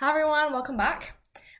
Hi 0.00 0.10
everyone, 0.10 0.52
welcome 0.52 0.76
back. 0.76 1.12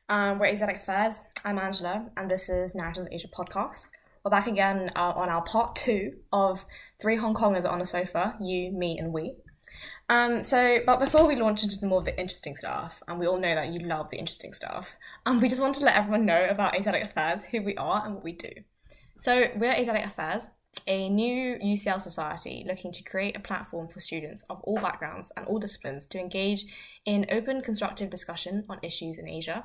Um, 0.08 0.40
we're 0.40 0.46
Asiatic 0.46 0.78
Affairs. 0.78 1.20
I'm 1.44 1.56
Angela, 1.56 2.10
and 2.16 2.28
this 2.28 2.48
is 2.48 2.74
Narratives 2.74 3.06
of 3.06 3.12
Asia 3.12 3.28
podcast. 3.28 3.86
We're 4.24 4.32
back 4.32 4.48
again 4.48 4.90
uh, 4.96 5.12
on 5.14 5.28
our 5.28 5.42
part 5.42 5.76
two 5.76 6.14
of 6.32 6.66
three 7.00 7.14
Hong 7.14 7.32
Kongers 7.32 7.64
on 7.64 7.80
a 7.80 7.86
sofa, 7.86 8.34
you, 8.40 8.72
me, 8.72 8.98
and 8.98 9.12
we. 9.12 9.36
Um, 10.08 10.42
so, 10.42 10.80
but 10.84 10.98
before 10.98 11.28
we 11.28 11.36
launch 11.36 11.62
into 11.62 11.78
the 11.78 11.86
more 11.86 12.00
of 12.00 12.06
the 12.06 12.18
interesting 12.18 12.56
stuff, 12.56 13.04
and 13.06 13.20
we 13.20 13.26
all 13.28 13.38
know 13.38 13.54
that 13.54 13.72
you 13.72 13.78
love 13.78 14.10
the 14.10 14.18
interesting 14.18 14.52
stuff, 14.52 14.96
um, 15.26 15.40
we 15.40 15.48
just 15.48 15.62
want 15.62 15.76
to 15.76 15.84
let 15.84 15.94
everyone 15.94 16.26
know 16.26 16.44
about 16.50 16.74
Asiatic 16.74 17.04
Affairs, 17.04 17.44
who 17.44 17.62
we 17.62 17.76
are, 17.76 18.04
and 18.04 18.16
what 18.16 18.24
we 18.24 18.32
do. 18.32 18.50
So, 19.20 19.46
we're 19.54 19.74
Asiatic 19.74 20.06
Affairs, 20.06 20.48
a 20.86 21.08
new 21.08 21.58
UCL 21.58 22.00
society 22.00 22.64
looking 22.66 22.92
to 22.92 23.02
create 23.02 23.36
a 23.36 23.40
platform 23.40 23.88
for 23.88 24.00
students 24.00 24.44
of 24.50 24.60
all 24.62 24.76
backgrounds 24.76 25.32
and 25.36 25.46
all 25.46 25.58
disciplines 25.58 26.06
to 26.06 26.18
engage 26.18 26.64
in 27.04 27.26
open, 27.30 27.62
constructive 27.62 28.10
discussion 28.10 28.64
on 28.68 28.78
issues 28.82 29.18
in 29.18 29.28
Asia, 29.28 29.64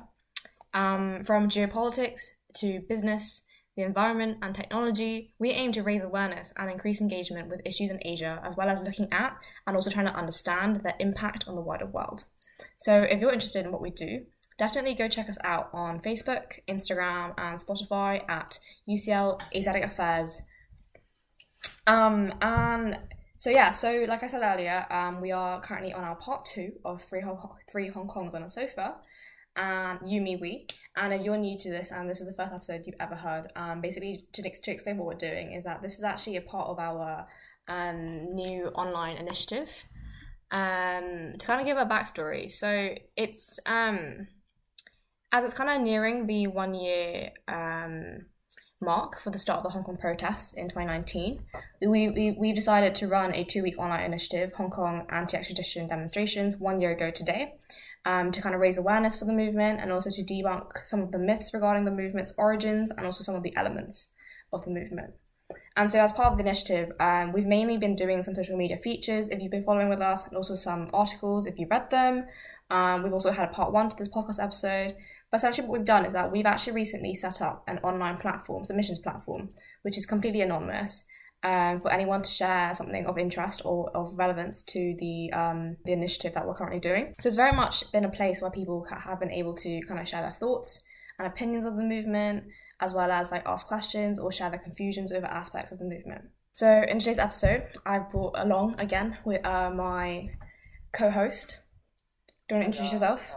um, 0.74 1.22
from 1.24 1.48
geopolitics 1.48 2.20
to 2.56 2.80
business, 2.88 3.46
the 3.76 3.82
environment, 3.82 4.38
and 4.42 4.54
technology. 4.54 5.34
We 5.38 5.50
aim 5.50 5.72
to 5.72 5.82
raise 5.82 6.02
awareness 6.02 6.52
and 6.56 6.70
increase 6.70 7.00
engagement 7.00 7.48
with 7.48 7.60
issues 7.64 7.90
in 7.90 8.00
Asia, 8.02 8.40
as 8.44 8.56
well 8.56 8.68
as 8.68 8.80
looking 8.80 9.08
at 9.12 9.36
and 9.66 9.76
also 9.76 9.90
trying 9.90 10.06
to 10.06 10.16
understand 10.16 10.80
their 10.82 10.96
impact 10.98 11.46
on 11.46 11.54
the 11.54 11.62
wider 11.62 11.86
world. 11.86 12.24
So, 12.78 13.02
if 13.02 13.20
you're 13.20 13.32
interested 13.32 13.64
in 13.64 13.72
what 13.72 13.80
we 13.80 13.90
do, 13.90 14.26
definitely 14.58 14.94
go 14.94 15.08
check 15.08 15.28
us 15.28 15.38
out 15.42 15.70
on 15.72 16.00
Facebook, 16.00 16.60
Instagram, 16.68 17.32
and 17.38 17.58
Spotify 17.58 18.22
at 18.28 18.58
UCL 18.88 19.40
Asiatic 19.54 19.84
Affairs 19.84 20.42
um, 21.90 22.32
and 22.40 22.98
so 23.36 23.50
yeah, 23.50 23.72
so 23.72 24.04
like 24.08 24.22
I 24.22 24.28
said 24.28 24.42
earlier, 24.42 24.86
um, 24.90 25.20
we 25.20 25.32
are 25.32 25.60
currently 25.60 25.92
on 25.92 26.04
our 26.04 26.14
part 26.14 26.44
two 26.44 26.72
of 26.84 27.02
three 27.02 27.20
Hong 27.20 27.38
three 27.70 27.88
Hong 27.88 28.06
Kongs 28.06 28.34
on 28.34 28.44
a 28.44 28.48
sofa, 28.48 28.96
and 29.56 29.98
you, 30.06 30.20
me, 30.20 30.36
we. 30.36 30.66
And 30.96 31.12
if 31.12 31.24
you're 31.24 31.36
new 31.36 31.56
to 31.58 31.70
this, 31.70 31.90
and 31.90 32.08
this 32.08 32.20
is 32.20 32.28
the 32.28 32.34
first 32.34 32.54
episode 32.54 32.82
you've 32.86 32.94
ever 33.00 33.16
heard, 33.16 33.50
um, 33.56 33.80
basically 33.80 34.26
to 34.34 34.42
to 34.42 34.70
explain 34.70 34.98
what 34.98 35.06
we're 35.06 35.14
doing 35.14 35.52
is 35.52 35.64
that 35.64 35.82
this 35.82 35.98
is 35.98 36.04
actually 36.04 36.36
a 36.36 36.42
part 36.42 36.68
of 36.68 36.78
our 36.78 37.26
um 37.66 38.34
new 38.34 38.66
online 38.68 39.16
initiative. 39.16 39.70
Um, 40.52 41.34
to 41.38 41.46
kind 41.46 41.60
of 41.60 41.66
give 41.66 41.76
a 41.76 41.86
backstory, 41.86 42.50
so 42.50 42.94
it's 43.16 43.58
um, 43.66 44.28
as 45.32 45.44
it's 45.44 45.54
kind 45.54 45.70
of 45.70 45.80
nearing 45.80 46.26
the 46.26 46.46
one 46.46 46.74
year 46.74 47.30
um 47.48 48.26
mark 48.80 49.20
for 49.20 49.30
the 49.30 49.38
start 49.38 49.58
of 49.58 49.64
the 49.64 49.70
Hong 49.70 49.84
Kong 49.84 49.96
protests 49.96 50.54
in 50.54 50.68
2019, 50.68 51.40
we, 51.82 52.08
we, 52.08 52.36
we've 52.38 52.54
decided 52.54 52.94
to 52.96 53.08
run 53.08 53.34
a 53.34 53.44
two 53.44 53.62
week 53.62 53.78
online 53.78 54.04
initiative, 54.04 54.52
Hong 54.54 54.70
Kong 54.70 55.06
anti 55.10 55.36
extradition 55.36 55.86
demonstrations, 55.86 56.56
one 56.56 56.80
year 56.80 56.92
ago 56.92 57.10
today, 57.10 57.54
um, 58.06 58.32
to 58.32 58.40
kind 58.40 58.54
of 58.54 58.60
raise 58.60 58.78
awareness 58.78 59.16
for 59.16 59.26
the 59.26 59.32
movement 59.32 59.80
and 59.80 59.92
also 59.92 60.10
to 60.10 60.22
debunk 60.22 60.70
some 60.84 61.02
of 61.02 61.12
the 61.12 61.18
myths 61.18 61.52
regarding 61.52 61.84
the 61.84 61.90
movement's 61.90 62.32
origins 62.38 62.90
and 62.90 63.04
also 63.04 63.22
some 63.22 63.34
of 63.34 63.42
the 63.42 63.54
elements 63.56 64.12
of 64.52 64.64
the 64.64 64.70
movement. 64.70 65.12
And 65.76 65.90
so, 65.90 66.00
as 66.00 66.12
part 66.12 66.32
of 66.32 66.38
the 66.38 66.44
initiative, 66.44 66.92
um, 67.00 67.32
we've 67.32 67.46
mainly 67.46 67.76
been 67.76 67.96
doing 67.96 68.22
some 68.22 68.34
social 68.34 68.56
media 68.56 68.78
features 68.78 69.28
if 69.28 69.40
you've 69.40 69.50
been 69.50 69.62
following 69.62 69.88
with 69.88 70.00
us, 70.00 70.26
and 70.26 70.36
also 70.36 70.54
some 70.54 70.90
articles 70.92 71.46
if 71.46 71.58
you've 71.58 71.70
read 71.70 71.90
them. 71.90 72.26
Um, 72.70 73.02
we've 73.02 73.12
also 73.12 73.32
had 73.32 73.50
a 73.50 73.52
part 73.52 73.72
one 73.72 73.88
to 73.88 73.96
this 73.96 74.08
podcast 74.08 74.42
episode, 74.42 74.96
but 75.30 75.36
essentially, 75.36 75.68
what 75.68 75.78
we've 75.78 75.86
done 75.86 76.04
is 76.04 76.12
that 76.12 76.32
we've 76.32 76.46
actually 76.46 76.72
recently 76.72 77.14
set 77.14 77.40
up 77.40 77.62
an 77.68 77.78
online 77.78 78.16
platform, 78.16 78.64
submissions 78.64 78.98
platform, 78.98 79.50
which 79.82 79.96
is 79.96 80.06
completely 80.06 80.40
anonymous 80.40 81.04
um, 81.42 81.80
for 81.80 81.90
anyone 81.90 82.22
to 82.22 82.28
share 82.28 82.74
something 82.74 83.06
of 83.06 83.16
interest 83.16 83.62
or 83.64 83.90
of 83.96 84.18
relevance 84.18 84.62
to 84.64 84.94
the 84.98 85.32
um, 85.32 85.76
the 85.84 85.92
initiative 85.92 86.34
that 86.34 86.46
we're 86.46 86.54
currently 86.54 86.80
doing. 86.80 87.14
So 87.20 87.28
it's 87.28 87.36
very 87.36 87.52
much 87.52 87.90
been 87.92 88.04
a 88.04 88.10
place 88.10 88.42
where 88.42 88.50
people 88.50 88.86
have 88.90 89.20
been 89.20 89.30
able 89.30 89.54
to 89.56 89.80
kind 89.86 90.00
of 90.00 90.08
share 90.08 90.22
their 90.22 90.32
thoughts 90.32 90.84
and 91.18 91.26
opinions 91.26 91.64
of 91.64 91.76
the 91.76 91.82
movement, 91.82 92.44
as 92.80 92.92
well 92.92 93.10
as 93.10 93.30
like 93.30 93.46
ask 93.46 93.68
questions 93.68 94.18
or 94.18 94.32
share 94.32 94.50
their 94.50 94.58
confusions 94.58 95.12
over 95.12 95.26
aspects 95.26 95.70
of 95.70 95.78
the 95.78 95.84
movement. 95.84 96.24
So 96.52 96.84
in 96.88 96.98
today's 96.98 97.18
episode, 97.18 97.68
I 97.86 98.00
brought 98.00 98.34
along 98.36 98.74
again 98.78 99.18
with 99.24 99.46
uh, 99.46 99.70
my 99.70 100.30
co-host. 100.92 101.60
Do 102.48 102.56
you 102.56 102.60
want 102.60 102.64
to 102.64 102.66
introduce 102.66 102.92
yourself? 102.92 103.34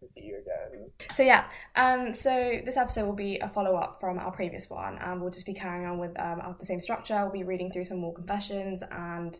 To 0.00 0.08
see 0.08 0.22
you 0.22 0.38
again. 0.38 0.90
So 1.14 1.22
yeah, 1.22 1.44
um, 1.76 2.12
so 2.12 2.60
this 2.64 2.76
episode 2.76 3.06
will 3.06 3.14
be 3.14 3.38
a 3.38 3.48
follow 3.48 3.76
up 3.76 4.00
from 4.00 4.18
our 4.18 4.32
previous 4.32 4.68
one, 4.68 4.98
and 4.98 5.20
we'll 5.20 5.30
just 5.30 5.46
be 5.46 5.54
carrying 5.54 5.86
on 5.86 5.98
with 5.98 6.18
um, 6.18 6.40
the 6.58 6.64
same 6.64 6.80
structure. 6.80 7.20
We'll 7.22 7.32
be 7.32 7.44
reading 7.44 7.70
through 7.70 7.84
some 7.84 7.98
more 7.98 8.14
confessions 8.14 8.82
and 8.90 9.38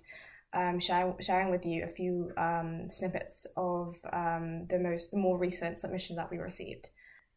um, 0.52 0.78
sharing 0.78 1.14
sharing 1.20 1.50
with 1.50 1.64
you 1.64 1.84
a 1.84 1.88
few 1.88 2.32
um, 2.36 2.88
snippets 2.88 3.46
of 3.56 3.96
um, 4.12 4.66
the 4.68 4.78
most 4.78 5.10
the 5.10 5.18
more 5.18 5.38
recent 5.38 5.78
submission 5.78 6.16
that 6.16 6.30
we 6.30 6.38
received. 6.38 6.88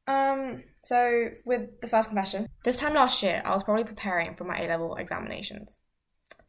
Um, 0.06 0.64
so 0.84 1.30
with 1.46 1.80
the 1.82 1.88
first 1.88 2.10
confession, 2.10 2.50
this 2.66 2.78
time 2.78 2.94
last 2.94 3.24
year, 3.24 3.42
I 3.46 3.52
was 3.52 3.64
probably 3.64 3.86
preparing 3.86 4.36
for 4.36 4.44
my 4.44 4.60
A 4.60 4.68
level 4.68 4.96
examinations. 4.96 5.80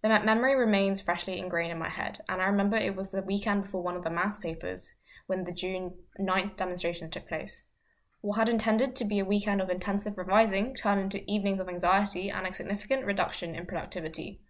The 0.02 0.08
memory 0.08 0.54
remains 0.54 1.00
freshly 1.00 1.38
ingrained 1.38 1.72
in 1.72 1.78
my 1.78 1.88
head, 1.88 2.18
and 2.28 2.42
I 2.42 2.46
remember 2.46 2.76
it 2.76 2.96
was 2.96 3.10
the 3.10 3.22
weekend 3.22 3.62
before 3.62 3.82
one 3.82 3.96
of 3.96 4.02
the 4.02 4.10
maths 4.10 4.38
papers 4.38 4.90
when 5.26 5.44
the 5.44 5.52
June 5.52 5.94
9th 6.20 6.56
demonstration 6.56 7.10
took 7.10 7.28
place. 7.28 7.62
What 8.20 8.38
had 8.38 8.48
intended 8.48 8.96
to 8.96 9.04
be 9.04 9.18
a 9.18 9.24
weekend 9.24 9.60
of 9.60 9.68
intensive 9.68 10.16
revising 10.16 10.74
turned 10.74 11.00
into 11.00 11.30
evenings 11.30 11.60
of 11.60 11.68
anxiety 11.68 12.30
and 12.30 12.46
a 12.46 12.52
significant 12.52 13.04
reduction 13.04 13.54
in 13.54 13.66
productivity. 13.66 14.40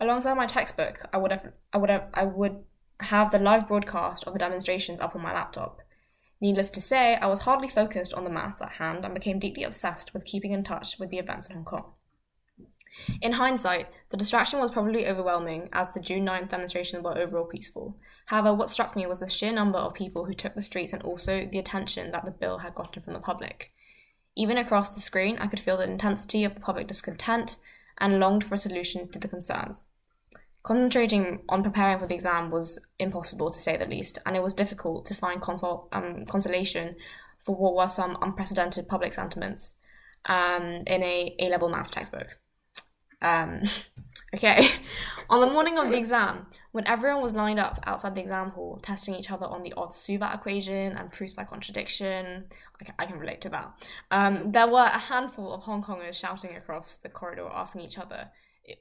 Alongside 0.00 0.34
my 0.34 0.46
textbook, 0.46 1.06
I 1.12 1.18
would 1.18 1.30
have, 1.30 1.52
I 1.72 1.78
would 1.78 1.90
have, 1.90 2.08
I 2.14 2.24
would 2.24 2.64
have 3.00 3.30
the 3.30 3.38
live 3.38 3.68
broadcast 3.68 4.24
of 4.24 4.32
the 4.32 4.38
demonstrations 4.38 5.00
up 5.00 5.14
on 5.14 5.22
my 5.22 5.32
laptop. 5.32 5.82
Needless 6.40 6.70
to 6.70 6.80
say, 6.80 7.14
I 7.14 7.26
was 7.26 7.42
hardly 7.42 7.68
focused 7.68 8.12
on 8.12 8.24
the 8.24 8.30
maths 8.30 8.60
at 8.60 8.72
hand 8.72 9.04
and 9.04 9.14
became 9.14 9.38
deeply 9.38 9.62
obsessed 9.62 10.12
with 10.12 10.24
keeping 10.24 10.50
in 10.50 10.64
touch 10.64 10.98
with 10.98 11.10
the 11.10 11.18
events 11.18 11.46
in 11.46 11.54
Hong 11.54 11.64
Kong. 11.64 11.92
In 13.20 13.32
hindsight, 13.34 13.88
the 14.10 14.16
distraction 14.16 14.58
was 14.58 14.72
probably 14.72 15.06
overwhelming 15.06 15.68
as 15.72 15.94
the 15.94 16.00
June 16.00 16.26
9th 16.26 16.48
demonstrations 16.48 17.02
were 17.04 17.16
overall 17.16 17.44
peaceful. 17.44 17.96
However, 18.26 18.54
what 18.54 18.70
struck 18.70 18.96
me 18.96 19.06
was 19.06 19.20
the 19.20 19.28
sheer 19.28 19.52
number 19.52 19.78
of 19.78 19.94
people 19.94 20.26
who 20.26 20.34
took 20.34 20.54
the 20.54 20.62
streets 20.62 20.92
and 20.92 21.02
also 21.02 21.46
the 21.50 21.58
attention 21.58 22.12
that 22.12 22.24
the 22.24 22.30
bill 22.30 22.58
had 22.58 22.74
gotten 22.74 23.02
from 23.02 23.14
the 23.14 23.20
public. 23.20 23.72
Even 24.34 24.56
across 24.56 24.94
the 24.94 25.00
screen, 25.00 25.36
I 25.38 25.46
could 25.46 25.60
feel 25.60 25.76
the 25.76 25.90
intensity 25.90 26.44
of 26.44 26.54
the 26.54 26.60
public 26.60 26.86
discontent 26.86 27.56
and 27.98 28.18
longed 28.18 28.44
for 28.44 28.54
a 28.54 28.58
solution 28.58 29.08
to 29.10 29.18
the 29.18 29.28
concerns. 29.28 29.84
Concentrating 30.62 31.40
on 31.48 31.62
preparing 31.62 31.98
for 31.98 32.06
the 32.06 32.14
exam 32.14 32.50
was 32.50 32.78
impossible 32.98 33.50
to 33.50 33.58
say 33.58 33.76
the 33.76 33.86
least, 33.86 34.18
and 34.24 34.36
it 34.36 34.42
was 34.42 34.54
difficult 34.54 35.04
to 35.06 35.14
find 35.14 35.42
consol- 35.42 35.88
um, 35.92 36.24
consolation 36.26 36.94
for 37.40 37.56
what 37.56 37.74
were 37.74 37.88
some 37.88 38.16
unprecedented 38.22 38.86
public 38.88 39.12
sentiments 39.12 39.74
um, 40.26 40.78
in 40.86 41.02
a 41.02 41.34
A 41.40 41.48
level 41.48 41.68
math 41.68 41.90
textbook. 41.90 42.38
Um, 43.22 43.62
okay. 44.34 44.68
on 45.30 45.40
the 45.40 45.46
morning 45.46 45.78
of 45.78 45.88
the 45.88 45.96
exam, 45.96 46.46
when 46.72 46.86
everyone 46.86 47.22
was 47.22 47.34
lined 47.34 47.58
up 47.58 47.80
outside 47.84 48.14
the 48.14 48.20
exam 48.20 48.50
hall, 48.50 48.78
testing 48.82 49.14
each 49.14 49.30
other 49.30 49.46
on 49.46 49.62
the 49.62 49.72
Auth-Suvat 49.76 50.34
equation 50.34 50.92
and 50.96 51.10
proofs 51.10 51.32
by 51.32 51.44
contradiction, 51.44 52.44
I 52.80 52.84
can, 52.84 52.94
I 52.98 53.06
can 53.06 53.18
relate 53.18 53.40
to 53.42 53.48
that. 53.50 53.72
Um, 54.10 54.52
there 54.52 54.66
were 54.66 54.84
a 54.84 54.98
handful 54.98 55.54
of 55.54 55.62
Hong 55.62 55.82
Kongers 55.82 56.14
shouting 56.14 56.56
across 56.56 56.96
the 56.96 57.08
corridor, 57.08 57.48
asking 57.52 57.82
each 57.82 57.98
other 57.98 58.30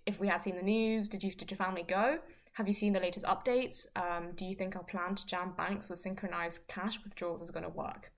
if 0.06 0.19
we 0.19 0.28
had 0.28 0.41
seen 0.41 0.56
the 0.56 0.63
news. 0.63 1.07
Did 1.07 1.24
you 1.24 1.31
did 1.31 1.51
your 1.51 1.57
family 1.57 1.84
go? 1.84 2.19
Have 2.53 2.68
you 2.68 2.74
seen 2.74 2.94
the 2.94 3.00
latest 3.00 3.25
updates? 3.25 3.88
Um, 3.96 4.31
do 4.35 4.44
you 4.46 4.56
think 4.56 4.75
our 4.75 4.84
plan 4.84 5.16
to 5.16 5.25
jam 5.25 5.53
banks 5.56 5.90
with 5.90 6.00
synchronized 6.00 6.68
cash 6.68 7.00
withdrawals 7.03 7.41
is 7.41 7.51
going 7.51 7.63
to 7.63 7.69
work? 7.69 8.12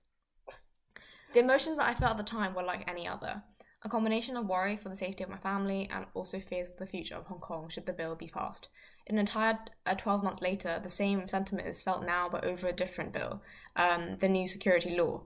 The 1.32 1.40
emotions 1.40 1.78
that 1.78 1.88
I 1.88 1.94
felt 1.94 2.12
at 2.12 2.16
the 2.16 2.24
time 2.24 2.54
were 2.54 2.62
like 2.62 2.88
any 2.88 3.06
other 3.06 3.42
a 3.84 3.88
combination 3.88 4.36
of 4.36 4.46
worry 4.46 4.76
for 4.76 4.88
the 4.88 4.96
safety 4.96 5.22
of 5.22 5.30
my 5.30 5.36
family 5.36 5.88
and 5.92 6.06
also 6.14 6.40
fears 6.40 6.68
for 6.68 6.76
the 6.78 6.90
future 6.90 7.16
of 7.16 7.26
Hong 7.26 7.38
Kong 7.38 7.68
should 7.68 7.84
the 7.84 7.92
bill 7.92 8.14
be 8.14 8.28
passed. 8.28 8.68
An 9.06 9.18
entire 9.18 9.58
uh, 9.84 9.94
12 9.94 10.24
months 10.24 10.40
later, 10.40 10.80
the 10.82 10.88
same 10.88 11.28
sentiment 11.28 11.68
is 11.68 11.82
felt 11.82 12.04
now 12.04 12.28
but 12.30 12.44
over 12.44 12.66
a 12.66 12.72
different 12.72 13.12
bill, 13.12 13.42
um, 13.76 14.16
the 14.20 14.28
new 14.28 14.48
security 14.48 14.96
law. 14.96 15.22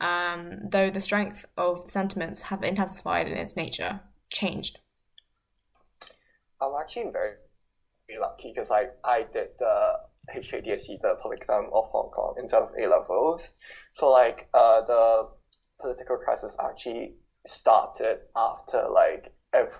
Um, 0.00 0.60
though 0.70 0.90
the 0.90 1.00
strength 1.00 1.44
of 1.58 1.90
sentiments 1.90 2.42
have 2.42 2.62
intensified 2.62 3.26
in 3.28 3.36
its 3.36 3.56
nature, 3.56 4.00
changed. 4.30 4.78
I'm 6.62 6.72
actually 6.80 7.10
very, 7.12 7.32
very 8.06 8.20
lucky 8.20 8.52
because 8.54 8.70
I, 8.70 8.86
I 9.04 9.26
did 9.30 9.48
the 9.58 9.98
HKDSE, 10.34 11.00
the 11.00 11.18
public 11.20 11.40
exam 11.40 11.68
of 11.74 11.88
Hong 11.88 12.10
Kong, 12.10 12.36
instead 12.38 12.62
of 12.62 12.70
A 12.78 12.86
levels. 12.86 13.50
So, 13.92 14.10
like, 14.10 14.48
uh, 14.54 14.82
the 14.82 15.28
political 15.80 16.16
crisis 16.16 16.56
actually 16.60 17.14
started 17.48 18.20
after 18.36 18.88
like 18.92 19.34
every 19.52 19.74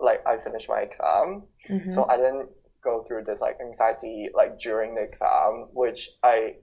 like 0.00 0.26
I 0.26 0.36
finished 0.38 0.68
my 0.68 0.80
exam. 0.80 1.44
Mm-hmm. 1.68 1.90
So 1.90 2.08
I 2.08 2.16
didn't 2.16 2.50
go 2.82 3.04
through 3.04 3.24
this 3.24 3.40
like 3.40 3.58
anxiety 3.60 4.28
like 4.34 4.58
during 4.58 4.94
the 4.94 5.02
exam, 5.02 5.68
which 5.72 6.10
I 6.22 6.56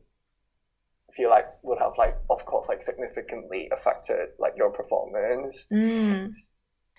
feel 1.14 1.30
like 1.30 1.48
would 1.64 1.80
have 1.80 1.94
like 1.98 2.18
of 2.30 2.46
course 2.46 2.70
like 2.70 2.84
significantly 2.84 3.70
affected 3.72 4.30
like 4.40 4.54
your 4.58 4.72
performance. 4.72 5.68
Mm. 5.72 6.34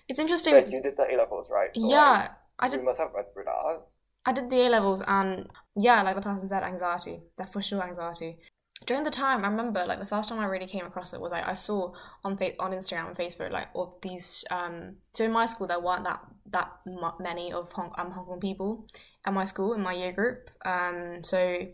It's 0.07 0.19
interesting. 0.19 0.53
But 0.53 0.71
you 0.71 0.81
did 0.81 0.97
the 0.97 1.07
A 1.09 1.15
levels, 1.15 1.49
right? 1.49 1.69
So, 1.73 1.89
yeah, 1.89 2.11
like, 2.11 2.31
I 2.59 2.69
did. 2.69 2.79
You 2.81 2.85
must 2.85 2.99
have 2.99 3.11
read 3.15 3.33
through 3.33 3.45
that. 3.45 3.81
I 4.25 4.33
did 4.33 4.49
the 4.49 4.67
A 4.67 4.69
levels, 4.69 5.01
and 5.07 5.47
yeah, 5.75 6.01
like 6.03 6.15
the 6.15 6.21
person 6.21 6.47
said, 6.49 6.63
anxiety. 6.63 7.23
That 7.37 7.51
for 7.51 7.61
sure 7.61 7.81
anxiety. 7.81 8.39
During 8.85 9.03
the 9.03 9.11
time, 9.11 9.45
I 9.45 9.47
remember 9.47 9.85
like 9.85 9.99
the 9.99 10.05
first 10.05 10.29
time 10.29 10.39
I 10.39 10.45
really 10.45 10.65
came 10.65 10.85
across 10.85 11.13
it 11.13 11.21
was 11.21 11.31
like 11.31 11.47
I 11.47 11.53
saw 11.53 11.93
on 12.23 12.37
fa- 12.37 12.59
on 12.59 12.71
Instagram 12.71 13.07
and 13.07 13.17
Facebook 13.17 13.51
like 13.51 13.67
all 13.73 13.99
these. 14.01 14.43
Um, 14.49 14.95
so 15.13 15.23
in 15.23 15.31
my 15.31 15.45
school 15.45 15.67
there 15.67 15.79
weren't 15.79 16.03
that 16.05 16.21
that 16.47 16.71
many 17.19 17.53
of 17.53 17.71
Hong, 17.71 17.91
um, 17.97 18.11
Hong 18.11 18.25
Kong 18.25 18.39
people 18.39 18.85
at 19.25 19.33
my 19.33 19.43
school 19.45 19.73
in 19.73 19.81
my 19.81 19.93
year 19.93 20.11
group. 20.11 20.49
Um, 20.65 21.23
so 21.23 21.67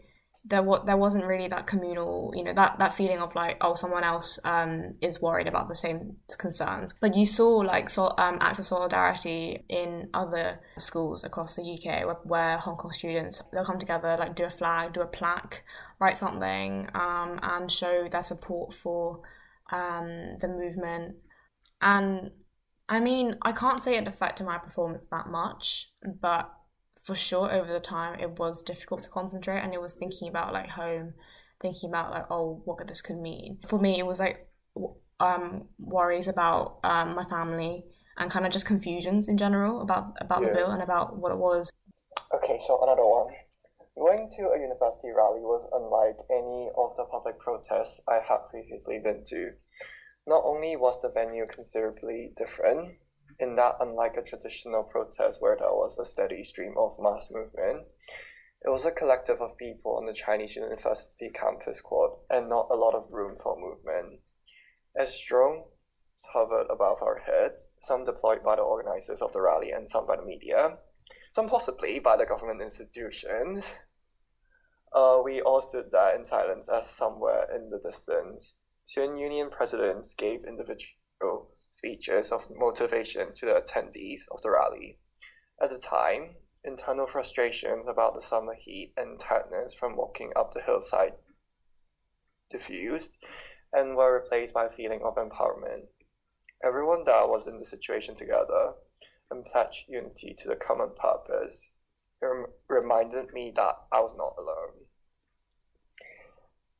there 0.49 0.63
was 0.63 0.81
there 0.85 0.97
wasn't 0.97 1.25
really 1.25 1.47
that 1.49 1.67
communal, 1.67 2.31
you 2.35 2.43
know, 2.43 2.53
that 2.53 2.79
that 2.79 2.93
feeling 2.93 3.19
of 3.19 3.35
like 3.35 3.57
oh 3.61 3.75
someone 3.75 4.03
else 4.03 4.39
um 4.45 4.95
is 5.01 5.21
worried 5.21 5.47
about 5.47 5.67
the 5.67 5.75
same 5.75 6.15
concerns. 6.37 6.93
But 6.99 7.15
you 7.15 7.25
saw 7.25 7.57
like 7.57 7.89
so 7.89 8.13
um 8.17 8.37
acts 8.39 8.59
of 8.59 8.65
solidarity 8.65 9.65
in 9.67 10.09
other 10.13 10.59
schools 10.79 11.23
across 11.23 11.55
the 11.55 11.63
UK 11.63 12.05
where, 12.05 12.19
where 12.23 12.57
Hong 12.57 12.77
Kong 12.77 12.91
students 12.91 13.41
they'll 13.51 13.65
come 13.65 13.79
together 13.79 14.15
like 14.19 14.35
do 14.35 14.45
a 14.45 14.49
flag, 14.49 14.93
do 14.93 15.01
a 15.01 15.07
plaque, 15.07 15.63
write 15.99 16.17
something, 16.17 16.87
um 16.93 17.39
and 17.43 17.71
show 17.71 18.07
their 18.07 18.23
support 18.23 18.73
for 18.73 19.21
um 19.71 20.37
the 20.39 20.47
movement. 20.47 21.15
And 21.81 22.31
I 22.89 23.01
mean, 23.01 23.35
I 23.41 23.51
can't 23.51 23.83
say 23.83 23.97
it 23.97 24.07
affected 24.07 24.45
my 24.45 24.57
performance 24.57 25.07
that 25.07 25.27
much, 25.27 25.91
but 26.21 26.53
for 27.03 27.15
sure 27.15 27.51
over 27.51 27.71
the 27.71 27.79
time 27.79 28.19
it 28.19 28.39
was 28.39 28.61
difficult 28.61 29.01
to 29.03 29.09
concentrate 29.09 29.59
and 29.59 29.73
it 29.73 29.81
was 29.81 29.95
thinking 29.95 30.27
about 30.27 30.53
like 30.53 30.67
home 30.67 31.13
thinking 31.61 31.89
about 31.89 32.11
like 32.11 32.25
oh 32.29 32.61
what 32.65 32.85
this 32.87 33.01
could 33.01 33.17
mean? 33.17 33.59
For 33.67 33.79
me 33.79 33.99
it 33.99 34.05
was 34.05 34.19
like 34.19 34.47
um 35.19 35.67
worries 35.79 36.27
about 36.27 36.79
um 36.83 37.15
my 37.15 37.23
family 37.23 37.85
and 38.17 38.31
kind 38.31 38.45
of 38.45 38.51
just 38.51 38.65
confusions 38.65 39.27
in 39.27 39.37
general 39.37 39.81
about 39.81 40.13
about 40.21 40.41
yeah. 40.41 40.49
the 40.49 40.55
bill 40.55 40.71
and 40.71 40.81
about 40.81 41.17
what 41.17 41.31
it 41.31 41.37
was. 41.37 41.71
Okay 42.33 42.59
so 42.65 42.79
another 42.83 43.05
one. 43.05 43.33
Going 43.97 44.29
to 44.37 44.49
a 44.49 44.59
university 44.59 45.09
rally 45.09 45.41
was 45.41 45.67
unlike 45.73 46.17
any 46.29 46.69
of 46.77 46.95
the 46.97 47.05
public 47.05 47.39
protests 47.39 47.99
i 48.07 48.19
had 48.27 48.39
previously 48.51 48.99
been 48.99 49.23
to. 49.25 49.49
Not 50.27 50.43
only 50.45 50.75
was 50.75 51.01
the 51.01 51.09
venue 51.09 51.47
considerably 51.47 52.33
different 52.35 52.97
in 53.39 53.55
that, 53.55 53.75
unlike 53.79 54.17
a 54.17 54.23
traditional 54.23 54.83
protest 54.83 55.41
where 55.41 55.55
there 55.55 55.73
was 55.73 55.97
a 55.99 56.05
steady 56.05 56.43
stream 56.43 56.75
of 56.77 56.97
mass 56.99 57.29
movement, 57.29 57.87
it 58.61 58.69
was 58.69 58.85
a 58.85 58.91
collective 58.91 59.39
of 59.41 59.57
people 59.57 59.97
on 59.97 60.05
the 60.05 60.13
Chinese 60.13 60.55
University 60.55 61.29
campus 61.29 61.79
quad 61.81 62.17
and 62.29 62.49
not 62.49 62.67
a 62.71 62.75
lot 62.75 62.95
of 62.95 63.11
room 63.11 63.35
for 63.35 63.55
movement. 63.59 64.21
As 64.95 65.19
drones 65.19 65.65
hovered 66.33 66.67
above 66.71 67.01
our 67.03 67.19
heads, 67.19 67.69
some 67.79 68.03
deployed 68.03 68.43
by 68.43 68.55
the 68.55 68.63
organizers 68.63 69.21
of 69.21 69.31
the 69.31 69.41
rally 69.41 69.71
and 69.71 69.87
some 69.87 70.07
by 70.07 70.15
the 70.15 70.25
media, 70.25 70.79
some 71.31 71.47
possibly 71.47 71.99
by 71.99 72.17
the 72.17 72.25
government 72.25 72.61
institutions, 72.61 73.73
uh, 74.93 75.21
we 75.23 75.41
all 75.41 75.61
stood 75.61 75.91
there 75.91 76.15
in 76.15 76.25
silence 76.25 76.69
as 76.69 76.89
somewhere 76.89 77.47
in 77.53 77.69
the 77.69 77.79
distance, 77.79 78.55
student 78.85 79.19
union 79.19 79.49
presidents 79.49 80.15
gave 80.15 80.43
individual 80.45 81.51
speeches 81.77 82.31
of 82.31 82.49
motivation 82.49 83.31
to 83.35 83.45
the 83.45 83.61
attendees 83.61 84.21
of 84.31 84.41
the 84.41 84.49
rally. 84.49 84.97
At 85.61 85.69
the 85.69 85.77
time, 85.77 86.35
internal 86.63 87.05
frustrations 87.05 87.87
about 87.87 88.15
the 88.15 88.21
summer 88.21 88.55
heat 88.55 88.93
and 88.97 89.19
tiredness 89.19 89.75
from 89.75 89.95
walking 89.95 90.33
up 90.35 90.51
the 90.51 90.61
hillside 90.61 91.13
diffused 92.49 93.23
and 93.71 93.95
were 93.95 94.21
replaced 94.21 94.55
by 94.55 94.65
a 94.65 94.71
feeling 94.71 95.03
of 95.03 95.17
empowerment. 95.17 95.87
Everyone 96.63 97.03
that 97.03 97.29
was 97.29 97.45
in 97.45 97.57
the 97.57 97.65
situation 97.65 98.15
together 98.15 98.73
and 99.29 99.45
pledged 99.45 99.85
unity 99.87 100.33
to 100.33 100.47
the 100.47 100.55
common 100.55 100.95
purpose. 100.95 101.73
It 102.21 102.25
rem- 102.25 102.53
reminded 102.67 103.31
me 103.33 103.51
that 103.51 103.75
I 103.91 103.99
was 103.99 104.15
not 104.15 104.33
alone. 104.39 104.87